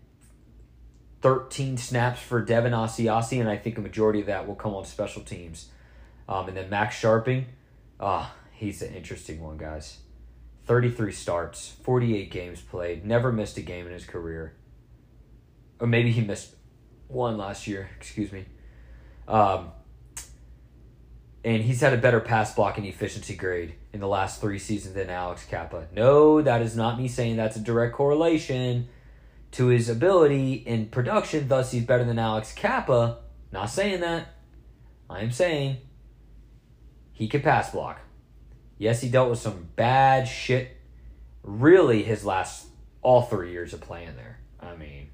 13 1.21 1.77
snaps 1.77 2.19
for 2.19 2.41
Devin 2.41 2.73
Asiasi, 2.73 3.39
and 3.39 3.47
I 3.47 3.55
think 3.55 3.77
a 3.77 3.81
majority 3.81 4.19
of 4.19 4.25
that 4.25 4.45
will 4.45 4.55
come 4.55 4.73
on 4.73 4.83
special 4.83 5.21
teams. 5.21 5.69
Um, 6.27 6.49
and 6.49 6.57
then 6.57 6.69
Max 6.69 7.01
Scharping, 7.01 7.45
ah, 8.01 8.35
oh, 8.35 8.47
he's 8.51 8.81
an 8.81 8.93
interesting 8.93 9.39
one, 9.39 9.57
guys. 9.57 9.99
33 10.69 11.11
starts, 11.11 11.75
48 11.81 12.29
games 12.29 12.61
played, 12.61 13.03
never 13.03 13.31
missed 13.31 13.57
a 13.57 13.61
game 13.61 13.87
in 13.87 13.91
his 13.91 14.05
career. 14.05 14.53
Or 15.79 15.87
maybe 15.87 16.11
he 16.11 16.21
missed 16.21 16.53
one 17.07 17.39
last 17.39 17.65
year, 17.65 17.89
excuse 17.97 18.31
me. 18.31 18.45
Um, 19.27 19.71
and 21.43 21.63
he's 21.63 21.81
had 21.81 21.93
a 21.93 21.97
better 21.97 22.19
pass 22.19 22.53
blocking 22.53 22.85
efficiency 22.85 23.35
grade 23.35 23.73
in 23.93 23.99
the 23.99 24.07
last 24.07 24.41
three 24.41 24.59
seasons 24.59 24.93
than 24.93 25.09
Alex 25.09 25.43
Cappa. 25.43 25.87
No, 25.91 26.39
that 26.43 26.61
is 26.61 26.75
not 26.75 26.99
me 26.99 27.07
saying 27.07 27.35
that's 27.35 27.57
a 27.57 27.61
direct 27.61 27.95
correlation 27.95 28.89
to 29.53 29.69
his 29.69 29.89
ability 29.89 30.53
in 30.53 30.85
production, 30.85 31.47
thus 31.47 31.71
he's 31.71 31.83
better 31.83 32.03
than 32.03 32.19
Alex 32.19 32.53
Cappa. 32.53 33.17
Not 33.51 33.71
saying 33.71 34.01
that. 34.01 34.35
I 35.09 35.21
am 35.21 35.31
saying 35.31 35.77
he 37.11 37.27
can 37.27 37.41
pass 37.41 37.71
block. 37.71 38.01
Yes, 38.79 39.01
he 39.01 39.09
dealt 39.09 39.29
with 39.29 39.37
some 39.37 39.67
bad 39.75 40.27
shit. 40.27 40.75
Really, 41.43 42.01
his 42.01 42.25
last 42.25 42.65
all 43.03 43.21
three 43.21 43.51
years 43.51 43.73
of 43.73 43.81
playing 43.81 44.15
there. 44.15 44.39
I 44.59 44.75
mean, 44.75 45.09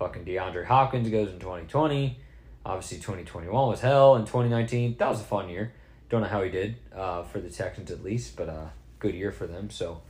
fucking 0.00 0.24
DeAndre 0.24 0.66
Hopkins 0.66 1.08
goes 1.08 1.30
in 1.30 1.38
2020. 1.38 2.18
Obviously, 2.66 2.98
2021 2.98 3.68
was 3.68 3.80
hell. 3.80 4.16
In 4.16 4.22
2019, 4.22 4.96
that 4.98 5.08
was 5.08 5.20
a 5.20 5.24
fun 5.24 5.48
year. 5.48 5.72
Don't 6.08 6.22
know 6.22 6.28
how 6.28 6.42
he 6.42 6.50
did 6.50 6.74
uh, 6.92 7.22
for 7.22 7.38
the 7.38 7.48
Texans 7.48 7.92
at 7.92 8.02
least, 8.02 8.34
but 8.36 8.48
uh, 8.48 8.66
good 8.98 9.14
year 9.14 9.30
for 9.30 9.46
them. 9.46 9.70
So 9.70 10.02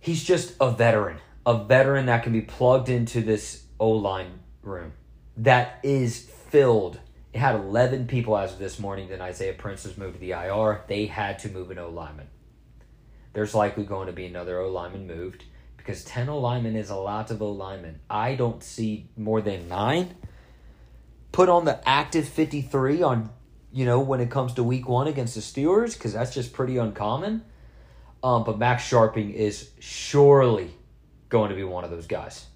he's 0.00 0.24
just 0.24 0.54
a 0.58 0.70
veteran 0.70 1.18
a 1.46 1.64
veteran 1.64 2.06
that 2.06 2.22
can 2.22 2.32
be 2.32 2.42
plugged 2.42 2.88
into 2.88 3.20
this 3.20 3.64
O 3.78 3.90
line 3.90 4.40
room 4.62 4.92
that 5.36 5.80
is 5.82 6.30
filled. 6.50 7.00
It 7.32 7.38
had 7.38 7.54
11 7.54 8.06
people 8.06 8.36
as 8.36 8.52
of 8.52 8.58
this 8.58 8.78
morning 8.78 9.08
that 9.10 9.20
Isaiah 9.20 9.52
Prince 9.52 9.84
was 9.84 9.96
moved 9.96 10.14
to 10.14 10.20
the 10.20 10.32
IR. 10.32 10.82
They 10.88 11.06
had 11.06 11.38
to 11.40 11.48
move 11.48 11.70
an 11.70 11.78
O 11.78 11.88
lineman. 11.88 12.26
There's 13.32 13.54
likely 13.54 13.84
going 13.84 14.08
to 14.08 14.12
be 14.12 14.26
another 14.26 14.58
O 14.58 14.70
lineman 14.70 15.06
moved 15.06 15.44
because 15.76 16.04
10 16.04 16.28
O 16.28 16.38
linemen 16.38 16.74
is 16.74 16.90
a 16.90 16.96
lot 16.96 17.30
of 17.30 17.40
O 17.40 17.52
linemen. 17.52 18.00
I 18.10 18.34
don't 18.34 18.62
see 18.62 19.08
more 19.16 19.40
than 19.40 19.68
nine 19.68 20.16
put 21.32 21.48
on 21.48 21.64
the 21.64 21.88
active 21.88 22.28
53 22.28 23.02
on, 23.02 23.30
you 23.72 23.84
know, 23.84 24.00
when 24.00 24.20
it 24.20 24.30
comes 24.30 24.54
to 24.54 24.64
week 24.64 24.88
one 24.88 25.06
against 25.06 25.34
the 25.34 25.40
Steelers 25.40 25.94
because 25.94 26.12
that's 26.12 26.34
just 26.34 26.52
pretty 26.52 26.76
uncommon. 26.76 27.44
Um, 28.22 28.44
but 28.44 28.58
Max 28.58 28.88
Scharping 28.88 29.32
is 29.32 29.70
surely 29.78 30.70
going 31.28 31.50
to 31.50 31.56
be 31.56 31.64
one 31.64 31.84
of 31.84 31.90
those 31.90 32.06
guys. 32.06 32.46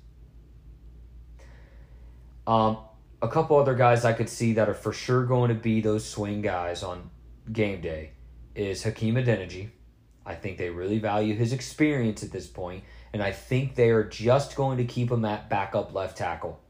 Um, 2.46 2.78
a 3.24 3.28
couple 3.28 3.58
other 3.58 3.74
guys 3.74 4.04
I 4.04 4.12
could 4.12 4.28
see 4.28 4.52
that 4.52 4.68
are 4.68 4.74
for 4.74 4.92
sure 4.92 5.24
going 5.24 5.48
to 5.48 5.54
be 5.54 5.80
those 5.80 6.04
swing 6.04 6.42
guys 6.42 6.82
on 6.82 7.08
game 7.50 7.80
day 7.80 8.10
is 8.54 8.82
Hakeem 8.82 9.14
Adeniji. 9.14 9.70
I 10.26 10.34
think 10.34 10.58
they 10.58 10.68
really 10.68 10.98
value 10.98 11.34
his 11.34 11.54
experience 11.54 12.22
at 12.22 12.32
this 12.32 12.46
point, 12.46 12.84
and 13.14 13.22
I 13.22 13.32
think 13.32 13.76
they 13.76 13.88
are 13.90 14.04
just 14.04 14.56
going 14.56 14.76
to 14.76 14.84
keep 14.84 15.10
him 15.10 15.24
at 15.24 15.48
backup 15.48 15.94
left 15.94 16.18
tackle. 16.18 16.60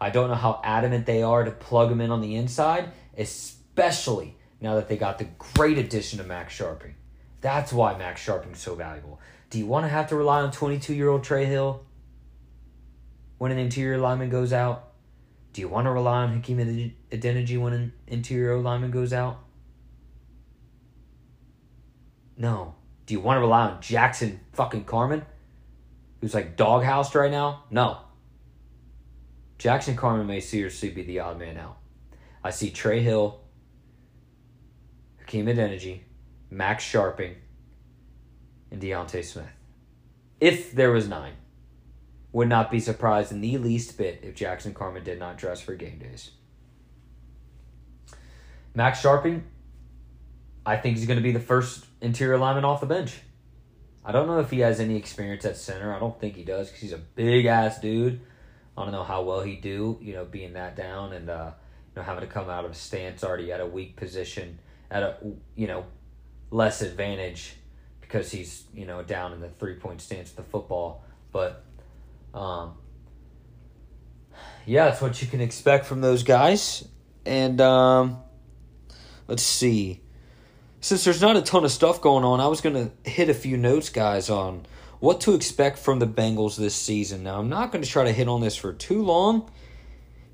I 0.00 0.10
don't 0.10 0.28
know 0.28 0.34
how 0.34 0.60
adamant 0.64 1.06
they 1.06 1.22
are 1.22 1.44
to 1.44 1.52
plug 1.52 1.92
him 1.92 2.00
in 2.00 2.10
on 2.10 2.20
the 2.20 2.34
inside, 2.34 2.90
especially 3.16 4.36
now 4.60 4.74
that 4.74 4.88
they 4.88 4.96
got 4.96 5.18
the 5.18 5.28
great 5.54 5.78
addition 5.78 6.18
of 6.18 6.26
Max 6.26 6.58
Scharping. 6.58 6.94
That's 7.42 7.72
why 7.72 7.96
Max 7.96 8.26
Scharping 8.26 8.54
is 8.54 8.58
so 8.58 8.74
valuable. 8.74 9.20
Do 9.50 9.58
you 9.58 9.66
want 9.66 9.84
to 9.84 9.88
have 9.88 10.08
to 10.08 10.16
rely 10.16 10.40
on 10.40 10.50
22 10.50 10.94
year 10.94 11.08
old 11.08 11.22
Trey 11.22 11.44
Hill 11.44 11.84
when 13.38 13.52
an 13.52 13.58
interior 13.58 13.98
lineman 13.98 14.30
goes 14.30 14.52
out? 14.52 14.85
Do 15.56 15.62
you 15.62 15.68
want 15.68 15.86
to 15.86 15.90
rely 15.90 16.24
on 16.24 16.34
Hakeem 16.34 16.58
Adeniji 17.10 17.58
when 17.58 17.72
an 17.72 17.92
interior 18.06 18.58
lineman 18.58 18.90
goes 18.90 19.14
out? 19.14 19.38
No. 22.36 22.74
Do 23.06 23.14
you 23.14 23.20
want 23.20 23.38
to 23.38 23.40
rely 23.40 23.70
on 23.70 23.80
Jackson 23.80 24.40
fucking 24.52 24.84
Carman, 24.84 25.24
who's 26.20 26.34
like 26.34 26.58
doghoused 26.58 27.14
right 27.14 27.30
now? 27.30 27.64
No. 27.70 28.00
Jackson 29.56 29.96
Carman 29.96 30.26
may 30.26 30.40
seriously 30.40 30.90
be 30.90 31.04
the 31.04 31.20
odd 31.20 31.38
man 31.38 31.56
out. 31.56 31.78
I 32.44 32.50
see 32.50 32.68
Trey 32.68 33.00
Hill, 33.00 33.40
Hakeem 35.20 35.46
Adeniji, 35.46 36.00
Max 36.50 36.84
Scharping, 36.84 37.32
and 38.70 38.78
D'Ante 38.78 39.22
Smith. 39.22 39.46
If 40.38 40.72
there 40.72 40.92
was 40.92 41.08
nine. 41.08 41.32
Would 42.36 42.50
not 42.50 42.70
be 42.70 42.80
surprised 42.80 43.32
in 43.32 43.40
the 43.40 43.56
least 43.56 43.96
bit 43.96 44.20
if 44.22 44.34
Jackson 44.34 44.74
Carman 44.74 45.02
did 45.02 45.18
not 45.18 45.38
dress 45.38 45.62
for 45.62 45.74
game 45.74 45.98
days. 45.98 46.32
Max 48.74 49.00
Scharping, 49.00 49.40
I 50.66 50.76
think 50.76 50.98
he's 50.98 51.06
going 51.06 51.16
to 51.16 51.22
be 51.22 51.32
the 51.32 51.40
first 51.40 51.86
interior 52.02 52.36
lineman 52.36 52.66
off 52.66 52.80
the 52.80 52.86
bench. 52.86 53.20
I 54.04 54.12
don't 54.12 54.26
know 54.26 54.38
if 54.40 54.50
he 54.50 54.60
has 54.60 54.80
any 54.80 54.96
experience 54.96 55.46
at 55.46 55.56
center. 55.56 55.94
I 55.94 55.98
don't 55.98 56.20
think 56.20 56.36
he 56.36 56.44
does 56.44 56.68
because 56.68 56.82
he's 56.82 56.92
a 56.92 56.98
big 56.98 57.46
ass 57.46 57.80
dude. 57.80 58.20
I 58.76 58.82
don't 58.82 58.92
know 58.92 59.02
how 59.02 59.22
well 59.22 59.40
he 59.40 59.56
do, 59.56 59.98
you 60.02 60.12
know, 60.12 60.26
being 60.26 60.52
that 60.52 60.76
down 60.76 61.14
and 61.14 61.30
uh, 61.30 61.52
you 61.94 61.96
know 61.96 62.02
having 62.02 62.20
to 62.20 62.30
come 62.30 62.50
out 62.50 62.66
of 62.66 62.72
a 62.72 62.74
stance 62.74 63.24
already 63.24 63.50
at 63.50 63.62
a 63.62 63.66
weak 63.66 63.96
position 63.96 64.58
at 64.90 65.02
a 65.02 65.16
you 65.54 65.68
know 65.68 65.86
less 66.50 66.82
advantage 66.82 67.54
because 68.02 68.30
he's 68.30 68.64
you 68.74 68.84
know 68.84 69.02
down 69.02 69.32
in 69.32 69.40
the 69.40 69.48
three 69.48 69.76
point 69.76 70.02
stance 70.02 70.28
of 70.32 70.36
the 70.36 70.42
football. 70.42 71.02
But 71.32 71.64
um, 72.36 72.74
yeah, 74.66 74.86
that's 74.86 75.00
what 75.00 75.22
you 75.22 75.28
can 75.28 75.40
expect 75.40 75.86
from 75.86 76.00
those 76.00 76.22
guys. 76.22 76.86
And 77.24 77.60
um, 77.60 78.18
let's 79.26 79.42
see. 79.42 80.02
Since 80.80 81.04
there's 81.04 81.22
not 81.22 81.36
a 81.36 81.42
ton 81.42 81.64
of 81.64 81.70
stuff 81.70 82.00
going 82.00 82.24
on, 82.24 82.40
I 82.40 82.46
was 82.48 82.60
going 82.60 82.74
to 82.74 83.10
hit 83.10 83.30
a 83.30 83.34
few 83.34 83.56
notes, 83.56 83.88
guys, 83.88 84.28
on 84.28 84.66
what 85.00 85.22
to 85.22 85.34
expect 85.34 85.78
from 85.78 85.98
the 85.98 86.06
Bengals 86.06 86.56
this 86.56 86.74
season. 86.74 87.22
Now, 87.22 87.38
I'm 87.38 87.48
not 87.48 87.72
going 87.72 87.82
to 87.82 87.88
try 87.88 88.04
to 88.04 88.12
hit 88.12 88.28
on 88.28 88.40
this 88.40 88.54
for 88.56 88.72
too 88.72 89.02
long 89.02 89.50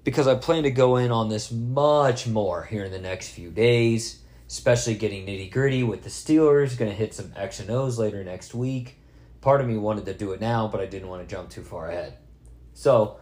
because 0.04 0.26
I 0.26 0.34
plan 0.34 0.64
to 0.64 0.70
go 0.70 0.96
in 0.96 1.12
on 1.12 1.28
this 1.28 1.52
much 1.52 2.26
more 2.26 2.64
here 2.64 2.84
in 2.84 2.90
the 2.90 2.98
next 2.98 3.30
few 3.30 3.50
days, 3.50 4.20
especially 4.48 4.94
getting 4.94 5.24
nitty 5.26 5.50
gritty 5.52 5.84
with 5.84 6.02
the 6.02 6.10
Steelers. 6.10 6.76
Going 6.76 6.90
to 6.90 6.96
hit 6.96 7.14
some 7.14 7.32
X 7.36 7.60
and 7.60 7.70
O's 7.70 7.98
later 7.98 8.24
next 8.24 8.54
week. 8.54 8.98
Part 9.42 9.60
of 9.60 9.66
me 9.66 9.76
wanted 9.76 10.06
to 10.06 10.14
do 10.14 10.32
it 10.32 10.40
now, 10.40 10.68
but 10.68 10.80
I 10.80 10.86
didn't 10.86 11.08
want 11.08 11.28
to 11.28 11.32
jump 11.32 11.50
too 11.50 11.62
far 11.62 11.90
ahead. 11.90 12.16
So, 12.74 13.18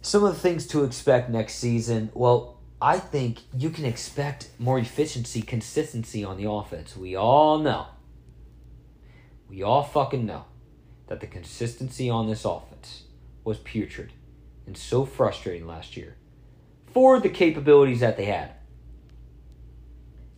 some 0.00 0.24
of 0.24 0.32
the 0.32 0.40
things 0.40 0.66
to 0.68 0.84
expect 0.84 1.28
next 1.28 1.56
season. 1.56 2.10
Well, 2.14 2.58
I 2.80 2.98
think 2.98 3.40
you 3.52 3.70
can 3.70 3.84
expect 3.84 4.48
more 4.58 4.78
efficiency, 4.78 5.42
consistency 5.42 6.24
on 6.24 6.36
the 6.36 6.48
offense. 6.48 6.96
We 6.96 7.16
all 7.16 7.58
know. 7.58 7.88
We 9.48 9.62
all 9.62 9.82
fucking 9.82 10.24
know 10.24 10.44
that 11.08 11.20
the 11.20 11.26
consistency 11.26 12.08
on 12.08 12.28
this 12.28 12.44
offense 12.44 13.02
was 13.42 13.58
putrid 13.58 14.12
and 14.66 14.76
so 14.76 15.04
frustrating 15.04 15.66
last 15.66 15.96
year 15.96 16.16
for 16.92 17.18
the 17.18 17.28
capabilities 17.28 18.00
that 18.00 18.16
they 18.16 18.26
had. 18.26 18.52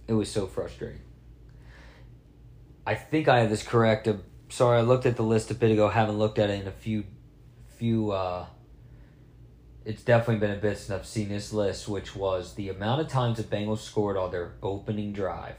It 0.09 0.15
was 0.15 0.31
so 0.31 0.47
frustrating. 0.47 1.03
I 2.91 2.97
think 2.97 3.29
I 3.29 3.39
have 3.39 3.51
this 3.51 3.63
correct. 3.63 4.09
I'm 4.09 4.25
sorry, 4.49 4.79
I 4.79 4.81
looked 4.81 5.07
at 5.07 5.15
the 5.15 5.23
list 5.23 5.53
a 5.53 5.55
bit 5.55 5.71
ago. 5.71 5.89
Haven't 5.89 6.19
looked 6.19 6.41
at 6.41 6.51
it 6.51 6.61
in 6.61 6.67
a 6.67 6.73
few, 6.73 7.05
few. 7.79 8.11
uh 8.11 8.47
It's 9.85 10.03
definitely 10.03 10.41
been 10.41 10.59
a 10.59 10.61
bit 10.61 10.77
since 10.77 10.91
I've 10.91 11.07
seen 11.07 11.29
this 11.29 11.53
list, 11.53 11.89
which 11.89 12.17
was 12.17 12.55
the 12.57 12.69
amount 12.69 13.01
of 13.01 13.07
times 13.07 13.37
the 13.37 13.45
Bengals 13.45 13.79
scored 13.79 14.17
on 14.17 14.33
their 14.33 14.55
opening 14.61 15.13
drive. 15.13 15.55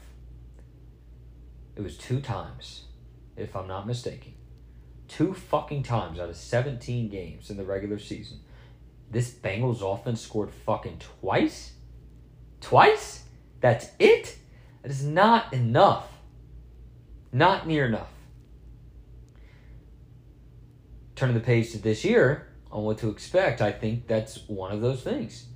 It 1.74 1.80
was 1.80 1.96
two 1.96 2.20
times, 2.20 2.82
if 3.34 3.56
I'm 3.56 3.66
not 3.66 3.86
mistaken. 3.86 4.34
Two 5.08 5.32
fucking 5.32 5.84
times 5.84 6.20
out 6.20 6.28
of 6.28 6.36
17 6.36 7.08
games 7.08 7.48
in 7.48 7.56
the 7.56 7.64
regular 7.64 7.98
season 7.98 8.40
this 9.10 9.30
Bengals 9.30 9.80
offense 9.80 10.20
scored 10.20 10.50
fucking 10.50 10.98
twice? 10.98 11.72
Twice? 12.60 13.24
That's 13.62 13.88
it? 13.98 14.36
That 14.82 14.90
is 14.90 15.02
not 15.02 15.54
enough. 15.54 16.11
Not 17.32 17.66
near 17.66 17.86
enough. 17.86 18.10
Turning 21.16 21.34
the 21.34 21.40
page 21.40 21.72
to 21.72 21.78
this 21.78 22.04
year 22.04 22.48
on 22.70 22.84
what 22.84 22.98
to 22.98 23.08
expect, 23.08 23.62
I 23.62 23.72
think 23.72 24.06
that's 24.06 24.46
one 24.48 24.72
of 24.72 24.80
those 24.80 25.02
things. 25.02 25.46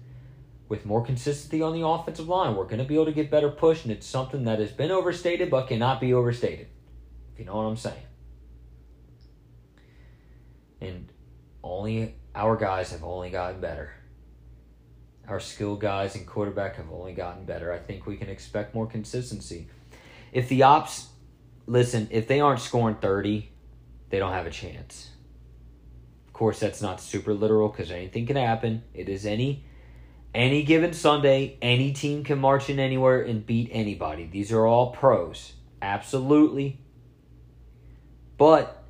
With 0.69 0.87
more 0.87 1.05
consistency 1.05 1.63
on 1.63 1.75
the 1.75 1.87
offensive 1.87 2.29
line, 2.29 2.57
we're 2.57 2.65
going 2.65 2.79
to 2.79 2.85
be 2.85 2.95
able 2.95 3.07
to 3.07 3.13
get 3.13 3.31
better 3.31 3.51
push, 3.51 3.85
and 3.85 3.93
it's 3.93 4.07
something 4.07 4.45
that 4.45 4.59
has 4.59 4.73
been 4.73 4.91
overstated 4.91 5.51
but 5.51 5.69
cannot 5.69 6.01
be 6.01 6.13
overstated. 6.13 6.69
If 7.33 7.41
you 7.41 7.45
know 7.45 7.57
what 7.57 7.63
I'm 7.63 7.77
saying. 7.77 8.03
And 10.81 11.13
only 11.63 12.15
our 12.35 12.57
guys 12.57 12.91
have 12.93 13.05
only 13.05 13.31
gotten 13.31 13.61
better. 13.61 13.93
Our 15.29 15.41
skilled 15.41 15.81
guys 15.81 16.15
and 16.15 16.27
quarterback 16.27 16.77
have 16.77 16.91
only 16.93 17.13
gotten 17.13 17.45
better. 17.45 17.73
I 17.73 17.79
think 17.79 18.07
we 18.07 18.17
can 18.17 18.29
expect 18.29 18.75
more 18.75 18.87
consistency. 18.87 19.69
If 20.33 20.49
the 20.49 20.63
ops, 20.63 21.09
listen, 21.67 22.09
if 22.11 22.29
they 22.29 22.41
aren't 22.41 22.61
scoring 22.61 22.97
30, 22.97 23.51
they 24.11 24.19
don't 24.19 24.33
have 24.33 24.47
a 24.47 24.51
chance. 24.51 25.11
Of 26.27 26.33
course, 26.33 26.61
that's 26.61 26.83
not 26.83 27.01
super 27.01 27.35
literal 27.35 27.69
because 27.69 27.91
anything 27.91 28.27
can 28.27 28.37
happen. 28.37 28.83
It 28.95 29.09
is 29.09 29.27
any 29.27 29.65
any 30.35 30.65
given 30.65 30.93
Sunday, 30.93 31.57
any 31.63 31.95
team 31.95 32.23
can 32.23 32.39
march 32.39 32.69
in 32.69 32.79
anywhere 32.79 33.23
and 33.23 33.47
beat 33.47 33.71
anybody. 33.73 34.27
These 34.27 34.53
are 34.53 34.67
all 34.67 34.93
pros. 34.93 35.55
Absolutely. 35.81 36.79
But 38.37 38.85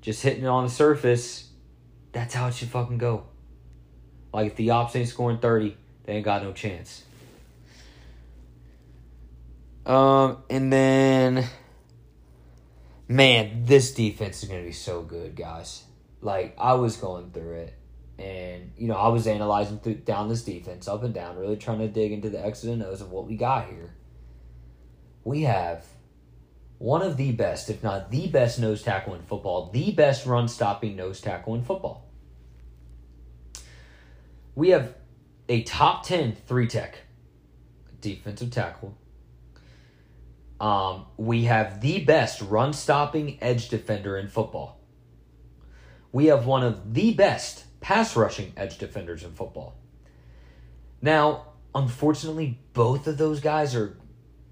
just 0.00 0.22
hitting 0.22 0.44
it 0.44 0.46
on 0.46 0.62
the 0.62 0.70
surface, 0.70 1.48
that's 2.12 2.32
how 2.32 2.46
it 2.46 2.54
should 2.54 2.68
fucking 2.68 2.98
go. 2.98 3.24
Like 4.32 4.52
if 4.52 4.56
the 4.56 4.70
ops 4.70 4.94
ain't 4.94 5.08
scoring 5.08 5.38
30, 5.38 5.76
they 6.04 6.12
ain't 6.12 6.24
got 6.24 6.44
no 6.44 6.52
chance. 6.52 7.02
Um, 9.88 10.42
and 10.50 10.70
then 10.70 11.48
man, 13.08 13.64
this 13.64 13.94
defense 13.94 14.42
is 14.42 14.48
gonna 14.48 14.62
be 14.62 14.72
so 14.72 15.02
good, 15.02 15.34
guys. 15.34 15.84
Like 16.20 16.54
I 16.58 16.74
was 16.74 16.96
going 16.96 17.30
through 17.30 17.54
it, 17.54 17.74
and 18.18 18.72
you 18.76 18.86
know 18.86 18.96
I 18.96 19.08
was 19.08 19.26
analyzing 19.26 19.78
through, 19.78 19.94
down 19.94 20.28
this 20.28 20.42
defense 20.42 20.86
up 20.86 21.02
and 21.02 21.14
down, 21.14 21.38
really 21.38 21.56
trying 21.56 21.78
to 21.78 21.88
dig 21.88 22.12
into 22.12 22.28
the 22.28 22.44
X's 22.44 22.64
and 22.70 22.82
O's 22.82 23.00
of 23.00 23.10
what 23.10 23.26
we 23.26 23.36
got 23.36 23.68
here. 23.68 23.94
We 25.24 25.42
have 25.42 25.84
one 26.76 27.02
of 27.02 27.16
the 27.16 27.32
best, 27.32 27.70
if 27.70 27.82
not 27.82 28.10
the 28.10 28.28
best 28.28 28.58
nose 28.58 28.82
tackle 28.82 29.14
in 29.14 29.22
football, 29.22 29.70
the 29.72 29.90
best 29.92 30.26
run 30.26 30.48
stopping 30.48 30.96
nose 30.96 31.20
tackle 31.20 31.54
in 31.54 31.64
football. 31.64 32.06
We 34.54 34.70
have 34.70 34.94
a 35.48 35.62
top 35.62 36.04
10 36.04 36.36
three 36.46 36.66
tech 36.66 36.98
defensive 38.00 38.50
tackle. 38.50 38.96
Um, 40.60 41.06
we 41.16 41.44
have 41.44 41.80
the 41.80 42.04
best 42.04 42.40
run 42.40 42.72
stopping 42.72 43.38
edge 43.40 43.68
defender 43.68 44.16
in 44.16 44.28
football. 44.28 44.80
We 46.10 46.26
have 46.26 46.46
one 46.46 46.64
of 46.64 46.94
the 46.94 47.12
best 47.14 47.64
pass 47.80 48.16
rushing 48.16 48.52
edge 48.56 48.78
defenders 48.78 49.22
in 49.22 49.32
football. 49.32 49.76
Now, 51.00 51.46
unfortunately, 51.74 52.58
both 52.72 53.06
of 53.06 53.18
those 53.18 53.40
guys 53.40 53.74
are 53.74 53.96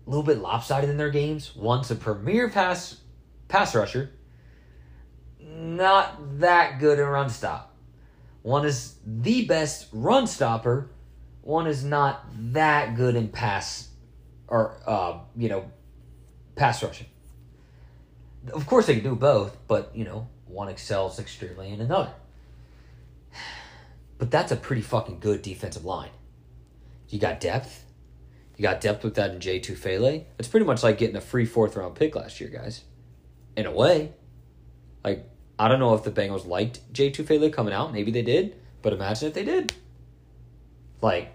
a 0.07 0.11
little 0.11 0.23
bit 0.23 0.39
lopsided 0.39 0.91
in 0.91 0.97
their 0.97 1.11
games. 1.11 1.57
One's 1.57 1.91
a 1.91 1.97
premier 1.97 2.49
pass 2.51 3.01
pass 3.49 3.75
rusher, 3.75 4.13
not 5.41 6.39
that 6.39 6.79
good 6.79 6.99
in 6.99 7.07
run 7.07 7.31
stop. 7.31 7.77
One 8.43 8.65
is 8.65 8.97
the 9.05 9.45
best 9.47 9.89
run 9.93 10.29
stopper. 10.29 10.91
One 11.43 11.67
is 11.67 11.85
not 11.85 12.25
that 12.53 12.95
good 12.97 13.17
in 13.17 13.29
pass 13.29 13.89
or 14.49 14.81
uh, 14.87 15.19
you 15.37 15.49
know 15.49 15.71
pass 16.57 16.83
rushing. 16.83 17.07
Of 18.53 18.67
course, 18.67 18.87
they 18.87 18.95
can 18.95 19.05
do 19.05 19.15
both, 19.15 19.57
but 19.69 19.93
you 19.95 20.05
know 20.05 20.29
one 20.47 20.69
excels 20.69 21.19
extremely 21.19 21.71
in 21.71 21.81
another. 21.81 22.13
But 24.19 24.31
that's 24.31 24.51
a 24.51 24.57
pretty 24.57 24.83
fucking 24.83 25.21
good 25.21 25.43
defensive 25.43 25.85
line. 25.85 26.11
You 27.09 27.19
got 27.19 27.39
depth. 27.39 27.85
You 28.57 28.63
got 28.63 28.81
depth 28.81 29.05
with 29.05 29.15
that 29.17 29.33
in 29.33 29.41
Jay 29.41 29.61
Tufele. 29.61 30.25
It's 30.39 30.49
pretty 30.49 30.65
much 30.65 30.83
like 30.83 30.99
getting 30.99 31.17
a 31.17 31.21
free 31.21 31.45
fourth 31.45 31.77
round 31.77 31.95
pick 31.95 32.17
last 32.17 32.41
year, 32.41 32.49
guys. 32.49 32.83
In 33.57 33.67
a 33.67 33.71
way. 33.73 34.13
Like 35.05 35.29
I 35.59 35.69
don't 35.69 35.81
know 35.81 35.95
if 35.95 36.05
the 36.05 36.11
Bengals 36.11 36.47
liked 36.47 36.81
Jay 36.93 37.11
Tufele 37.11 37.53
coming 37.53 37.75
out. 37.75 37.93
Maybe 37.93 38.11
they 38.11 38.23
did. 38.23 38.57
But 38.83 38.93
imagine 38.93 39.29
if 39.29 39.35
they 39.35 39.45
did. 39.45 39.73
Like, 41.01 41.33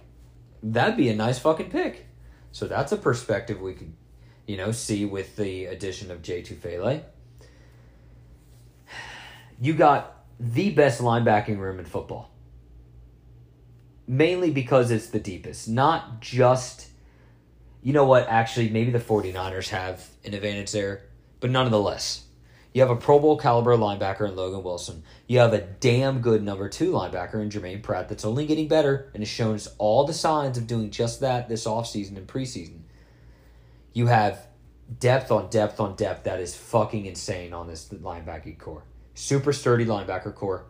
that'd 0.64 0.98
be 0.98 1.10
a 1.10 1.16
nice 1.16 1.40
fucking 1.40 1.70
pick. 1.70 2.06
So 2.52 2.68
that's 2.68 2.92
a 2.92 2.98
perspective 2.98 3.62
we 3.62 3.74
could, 3.74 3.94
you 4.48 4.58
know, 4.58 4.72
see 4.72 5.06
with 5.06 5.36
the 5.36 5.66
addition 5.66 6.12
of 6.12 6.22
Jay 6.22 6.42
Tufele. 6.42 7.04
You 9.60 9.74
got 9.74 10.26
the 10.40 10.72
best 10.72 11.02
linebacking 11.02 11.60
room 11.60 11.80
in 11.80 11.86
football. 11.86 12.32
Mainly 14.08 14.50
because 14.52 14.92
it's 14.92 15.08
the 15.08 15.20
deepest. 15.20 15.70
Not 15.70 16.20
just, 16.20 16.88
you 17.84 17.94
know 17.94 18.06
what, 18.06 18.28
actually, 18.28 18.70
maybe 18.70 18.92
the 18.92 19.00
49ers 19.00 19.70
have 19.70 20.06
an 20.26 20.34
advantage 20.34 20.72
there, 20.72 21.04
but 21.40 21.52
nonetheless 21.52 22.26
you 22.74 22.82
have 22.82 22.90
a 22.90 22.96
Pro 22.96 23.20
Bowl 23.20 23.38
caliber 23.38 23.76
linebacker 23.76 24.28
in 24.28 24.36
Logan 24.36 24.64
Wilson. 24.64 25.04
You 25.28 25.40
have 25.40 25.54
a 25.54 25.62
damn 25.62 26.22
good 26.22 26.42
number 26.42 26.70
two 26.70 26.92
linebacker 26.92 27.42
in 27.42 27.50
Germaine 27.50 27.82
Pratt 27.82 28.08
that's 28.08 28.24
only 28.24 28.46
getting 28.46 28.70
better 28.70 29.12
and 29.14 29.22
has 29.22 29.30
shown 29.30 29.56
us 29.56 29.68
all 29.78 30.06
the 30.06 30.14
signs 30.14 30.58
of 30.58 30.68
doing 30.68 30.90
just 30.90 31.20
that 31.20 31.50
this 31.50 31.66
offseason 31.66 32.16
and 32.16 32.28
preseason. 32.28 32.82
You 33.94 34.08
have 34.08 34.48
depth 35.00 35.32
on 35.32 35.50
depth 35.50 35.80
on 35.80 35.96
depth 35.96 36.26
that 36.26 36.40
is 36.40 36.56
fucking 36.56 37.06
insane 37.06 37.54
on 37.54 37.68
this 37.68 37.90
linebacking 37.90 38.60
core. 38.60 38.84
Super 39.14 39.54
sturdy 39.54 39.86
linebacker 39.86 40.34
core. 40.34 40.66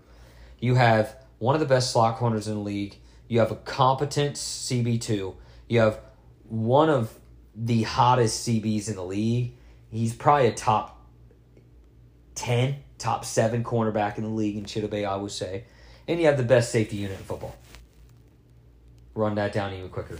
You 0.60 0.76
have 0.76 1.16
one 1.40 1.56
of 1.56 1.62
the 1.62 1.68
best 1.68 1.92
slot 1.92 2.18
corners 2.18 2.48
in 2.48 2.56
the 2.56 2.60
league. 2.60 2.96
You 3.28 3.40
have 3.40 3.52
a 3.52 3.56
competent 3.56 4.36
CB2. 4.36 5.36
You 5.70 5.80
have 5.80 6.00
one 6.44 6.90
of 6.90 7.14
the 7.56 7.84
hottest 7.84 8.48
CBs 8.48 8.90
in 8.90 8.96
the 8.96 9.04
league. 9.04 9.56
He's 9.90 10.14
probably 10.14 10.48
a 10.48 10.54
top 10.54 11.06
10, 12.36 12.78
top 12.98 13.26
seven 13.26 13.64
cornerback 13.64 14.18
in 14.18 14.24
the 14.24 14.30
league 14.30 14.58
in 14.58 14.66
Chidobe, 14.66 15.08
I 15.08 15.16
would 15.16 15.32
say. 15.32 15.66
And 16.08 16.20
you 16.20 16.26
have 16.28 16.38
the 16.38 16.44
best 16.44 16.72
safety 16.72 16.98
unit 16.98 17.18
in 17.18 17.24
football. 17.24 17.56
Run 19.14 19.36
that 19.36 19.54
down 19.54 19.74
even 19.74 19.90
quicker. 19.90 20.18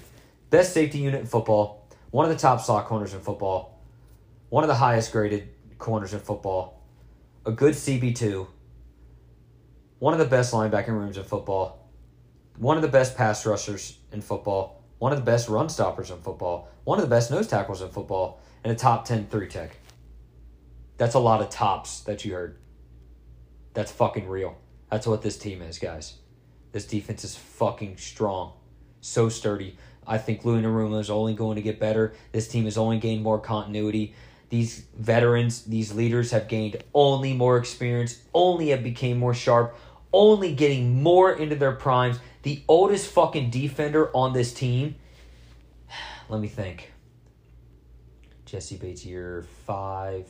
Best 0.50 0.74
safety 0.74 1.00
unit 1.00 1.22
in 1.22 1.28
football, 1.28 1.81
one 2.12 2.26
of 2.26 2.32
the 2.32 2.38
top 2.38 2.62
slot 2.62 2.86
corners 2.86 3.14
in 3.14 3.22
football, 3.22 3.80
one 4.50 4.64
of 4.64 4.68
the 4.68 4.76
highest 4.76 5.12
graded 5.12 5.48
corners 5.78 6.14
in 6.14 6.20
football, 6.20 6.84
a 7.46 7.52
good 7.52 7.74
CB2, 7.74 8.48
one 10.00 10.14
of 10.14 10.20
the 10.20 10.26
best 10.26 10.54
linebacking 10.54 10.90
rooms 10.90 11.18
in 11.18 11.24
football, 11.24 11.90
one 12.58 12.76
of 12.76 12.84
the 12.84 12.90
best 12.90 13.16
pass 13.16 13.46
rushers 13.46 13.98
in 14.12 14.22
football, 14.22 14.84
one 15.00 15.12
of 15.12 15.18
the 15.18 15.26
best 15.26 15.50
run 15.50 15.70
stoppers 15.70 16.12
in 16.12 16.18
football, 16.18 16.68
one 16.84 17.00
of 17.00 17.04
the 17.04 17.10
best 17.10 17.32
nose 17.32 17.48
tackles 17.48 17.82
in 17.82 17.90
football, 17.90 18.40
and 18.64 18.72
a 18.72 18.76
top 18.76 19.06
10 19.06 19.28
three 19.28 19.48
tech. 19.48 19.78
That's 20.98 21.16
a 21.16 21.20
lot 21.20 21.42
of 21.42 21.50
tops 21.50 22.02
that 22.02 22.26
you 22.26 22.34
heard. 22.34 22.58
That's 23.74 23.92
fucking 23.92 24.28
real. 24.28 24.58
That's 24.92 25.08
what 25.08 25.22
this 25.22 25.38
team 25.38 25.62
is, 25.62 25.80
guys. 25.80 26.16
This 26.72 26.86
defense 26.86 27.24
is 27.24 27.36
fucking 27.36 27.98
strong. 27.98 28.54
So 29.00 29.30
sturdy. 29.30 29.78
I 30.06 30.18
think 30.18 30.44
Lou 30.44 30.60
Anarumo 30.60 31.00
is 31.00 31.10
only 31.10 31.34
going 31.34 31.56
to 31.56 31.62
get 31.62 31.80
better. 31.80 32.14
This 32.32 32.48
team 32.48 32.66
has 32.66 32.78
only 32.78 33.00
gained 33.00 33.24
more 33.24 33.40
continuity. 33.40 34.14
These 34.50 34.86
veterans, 34.98 35.64
these 35.64 35.94
leaders 35.94 36.32
have 36.32 36.48
gained 36.48 36.84
only 36.94 37.34
more 37.34 37.58
experience, 37.58 38.22
only 38.34 38.70
have 38.70 38.84
became 38.84 39.18
more 39.18 39.34
sharp, 39.34 39.78
only 40.12 40.54
getting 40.54 41.02
more 41.02 41.32
into 41.32 41.56
their 41.56 41.72
primes. 41.72 42.20
The 42.44 42.64
oldest 42.68 43.12
fucking 43.12 43.50
defender 43.50 44.10
on 44.16 44.34
this 44.34 44.54
team. 44.54 44.96
Let 46.30 46.42
me 46.42 46.48
think. 46.48 46.92
Jessie 48.46 48.76
Bates 48.76 49.06
year 49.06 49.46
five. 49.66 50.28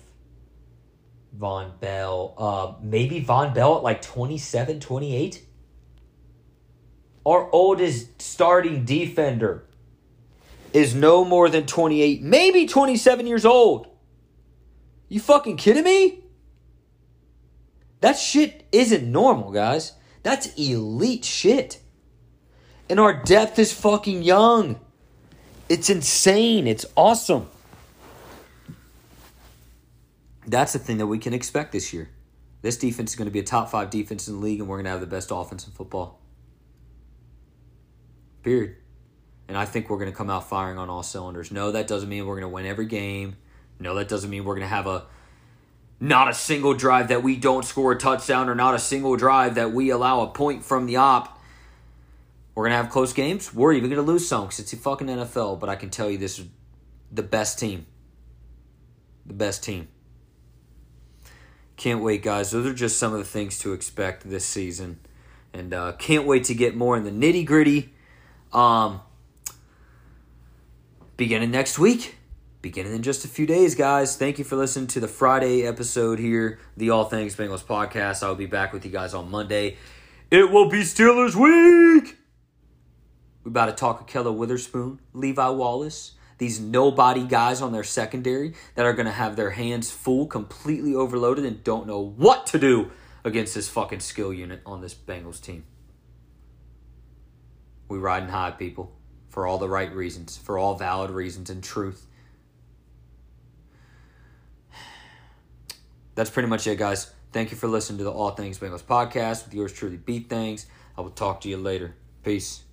Vonn 1.37 1.79
Bell. 1.79 2.33
Uh, 2.37 2.73
maybe 2.81 3.23
Vonn 3.23 3.53
Bell 3.53 3.77
at 3.77 3.83
like 3.83 4.01
27, 4.01 4.79
28? 4.79 5.43
Our 7.25 7.49
oldest 7.51 8.21
starting 8.21 8.85
defender 8.85 9.63
is 10.73 10.95
no 10.95 11.23
more 11.23 11.49
than 11.49 11.65
28, 11.65 12.21
maybe 12.21 12.65
27 12.65 13.27
years 13.27 13.45
old. 13.45 13.87
You 15.09 15.19
fucking 15.19 15.57
kidding 15.57 15.83
me? 15.83 16.23
That 17.99 18.17
shit 18.17 18.65
isn't 18.71 19.09
normal, 19.11 19.51
guys. 19.51 19.93
That's 20.23 20.53
elite 20.55 21.25
shit. 21.25 21.79
And 22.89 22.99
our 22.99 23.13
depth 23.13 23.59
is 23.59 23.73
fucking 23.73 24.23
young. 24.23 24.79
It's 25.69 25.89
insane. 25.89 26.67
It's 26.67 26.85
awesome. 26.95 27.49
That's 30.47 30.73
the 30.73 30.79
thing 30.79 30.97
that 30.97 31.07
we 31.07 31.19
can 31.19 31.33
expect 31.33 31.71
this 31.71 31.93
year. 31.93 32.09
This 32.61 32.77
defense 32.77 33.11
is 33.11 33.15
going 33.15 33.27
to 33.27 33.31
be 33.31 33.39
a 33.39 33.43
top 33.43 33.69
five 33.69 33.89
defense 33.89 34.27
in 34.27 34.35
the 34.35 34.39
league, 34.39 34.59
and 34.59 34.67
we're 34.67 34.77
going 34.77 34.85
to 34.85 34.91
have 34.91 35.01
the 35.01 35.07
best 35.07 35.29
offense 35.31 35.65
in 35.65 35.73
football. 35.73 36.20
Period. 38.43 38.75
And 39.47 39.57
I 39.57 39.65
think 39.65 39.89
we're 39.89 39.97
going 39.97 40.11
to 40.11 40.15
come 40.15 40.29
out 40.29 40.47
firing 40.47 40.77
on 40.77 40.89
all 40.89 41.03
cylinders. 41.03 41.51
No, 41.51 41.71
that 41.71 41.87
doesn't 41.87 42.07
mean 42.07 42.25
we're 42.25 42.35
going 42.35 42.49
to 42.49 42.53
win 42.53 42.65
every 42.65 42.85
game. 42.85 43.35
No, 43.79 43.95
that 43.95 44.07
doesn't 44.07 44.29
mean 44.29 44.45
we're 44.45 44.55
going 44.55 44.67
to 44.67 44.73
have 44.73 44.87
a 44.87 45.05
not 45.99 46.29
a 46.29 46.33
single 46.33 46.73
drive 46.73 47.09
that 47.09 47.21
we 47.21 47.35
don't 47.35 47.63
score 47.63 47.91
a 47.91 47.97
touchdown 47.97 48.49
or 48.49 48.55
not 48.55 48.73
a 48.73 48.79
single 48.79 49.15
drive 49.15 49.55
that 49.55 49.71
we 49.71 49.91
allow 49.91 50.21
a 50.21 50.27
point 50.27 50.65
from 50.65 50.87
the 50.87 50.95
op. 50.95 51.39
We're 52.55 52.63
going 52.63 52.71
to 52.71 52.77
have 52.77 52.89
close 52.89 53.13
games. 53.13 53.53
We're 53.53 53.73
even 53.73 53.89
going 53.89 54.03
to 54.03 54.11
lose 54.11 54.27
some 54.27 54.45
because 54.45 54.59
it's 54.59 54.71
the 54.71 54.77
fucking 54.77 55.07
NFL. 55.07 55.59
But 55.59 55.69
I 55.69 55.75
can 55.75 55.89
tell 55.89 56.09
you 56.09 56.17
this 56.17 56.39
is 56.39 56.47
the 57.11 57.23
best 57.23 57.59
team. 57.59 57.85
The 59.25 59.33
best 59.33 59.63
team. 59.63 59.87
Can't 61.77 62.01
wait, 62.01 62.23
guys. 62.23 62.51
Those 62.51 62.65
are 62.65 62.73
just 62.73 62.97
some 62.97 63.13
of 63.13 63.19
the 63.19 63.25
things 63.25 63.59
to 63.59 63.73
expect 63.73 64.29
this 64.29 64.45
season. 64.45 64.99
And 65.53 65.73
uh, 65.73 65.93
can't 65.93 66.25
wait 66.25 66.45
to 66.45 66.55
get 66.55 66.75
more 66.75 66.97
in 66.97 67.03
the 67.03 67.11
nitty 67.11 67.45
gritty. 67.45 67.93
Um, 68.53 69.01
beginning 71.17 71.51
next 71.51 71.79
week. 71.79 72.15
Beginning 72.61 72.93
in 72.93 73.01
just 73.01 73.25
a 73.25 73.27
few 73.27 73.47
days, 73.47 73.73
guys. 73.73 74.15
Thank 74.15 74.37
you 74.37 74.45
for 74.45 74.55
listening 74.55 74.85
to 74.87 74.99
the 74.99 75.07
Friday 75.07 75.63
episode 75.63 76.19
here, 76.19 76.59
the 76.77 76.91
All 76.91 77.05
Things 77.05 77.35
Bengals 77.35 77.63
podcast. 77.63 78.21
I'll 78.21 78.35
be 78.35 78.45
back 78.45 78.71
with 78.71 78.85
you 78.85 78.91
guys 78.91 79.15
on 79.15 79.31
Monday. 79.31 79.77
It 80.29 80.51
will 80.51 80.69
be 80.69 80.81
Steelers 80.81 81.33
week. 81.33 82.17
We're 83.43 83.49
about 83.49 83.65
to 83.65 83.71
talk 83.71 84.07
Ahkello 84.07 84.35
Witherspoon, 84.35 84.99
Levi 85.13 85.49
Wallace, 85.49 86.11
these 86.37 86.59
nobody 86.59 87.25
guys 87.25 87.61
on 87.61 87.71
their 87.71 87.83
secondary 87.83 88.53
that 88.75 88.85
are 88.85 88.93
going 88.93 89.07
to 89.07 89.11
have 89.11 89.35
their 89.35 89.49
hands 89.49 89.89
full, 89.89 90.27
completely 90.27 90.93
overloaded, 90.93 91.45
and 91.45 91.63
don't 91.63 91.87
know 91.87 91.99
what 91.99 92.45
to 92.47 92.59
do 92.59 92.91
against 93.23 93.55
this 93.55 93.69
fucking 93.69 94.01
skill 94.01 94.31
unit 94.31 94.61
on 94.67 94.81
this 94.81 94.93
Bengals 94.93 95.41
team. 95.41 95.63
We 97.91 97.97
ride 97.97 98.19
riding 98.19 98.29
high, 98.29 98.51
people, 98.51 98.89
for 99.27 99.45
all 99.45 99.57
the 99.57 99.67
right 99.67 99.93
reasons, 99.93 100.37
for 100.37 100.57
all 100.57 100.75
valid 100.75 101.11
reasons 101.11 101.49
and 101.49 101.61
truth. 101.61 102.07
That's 106.15 106.29
pretty 106.29 106.47
much 106.47 106.65
it, 106.67 106.77
guys. 106.77 107.11
Thank 107.33 107.51
you 107.51 107.57
for 107.57 107.67
listening 107.67 107.97
to 107.97 108.05
the 108.05 108.11
All 108.11 108.31
Things 108.31 108.59
Bengals 108.59 108.81
podcast 108.81 109.43
with 109.43 109.53
yours 109.53 109.73
truly, 109.73 109.97
Beat 109.97 110.29
Things. 110.29 110.67
I 110.97 111.01
will 111.01 111.09
talk 111.09 111.41
to 111.41 111.49
you 111.49 111.57
later. 111.57 111.95
Peace. 112.23 112.63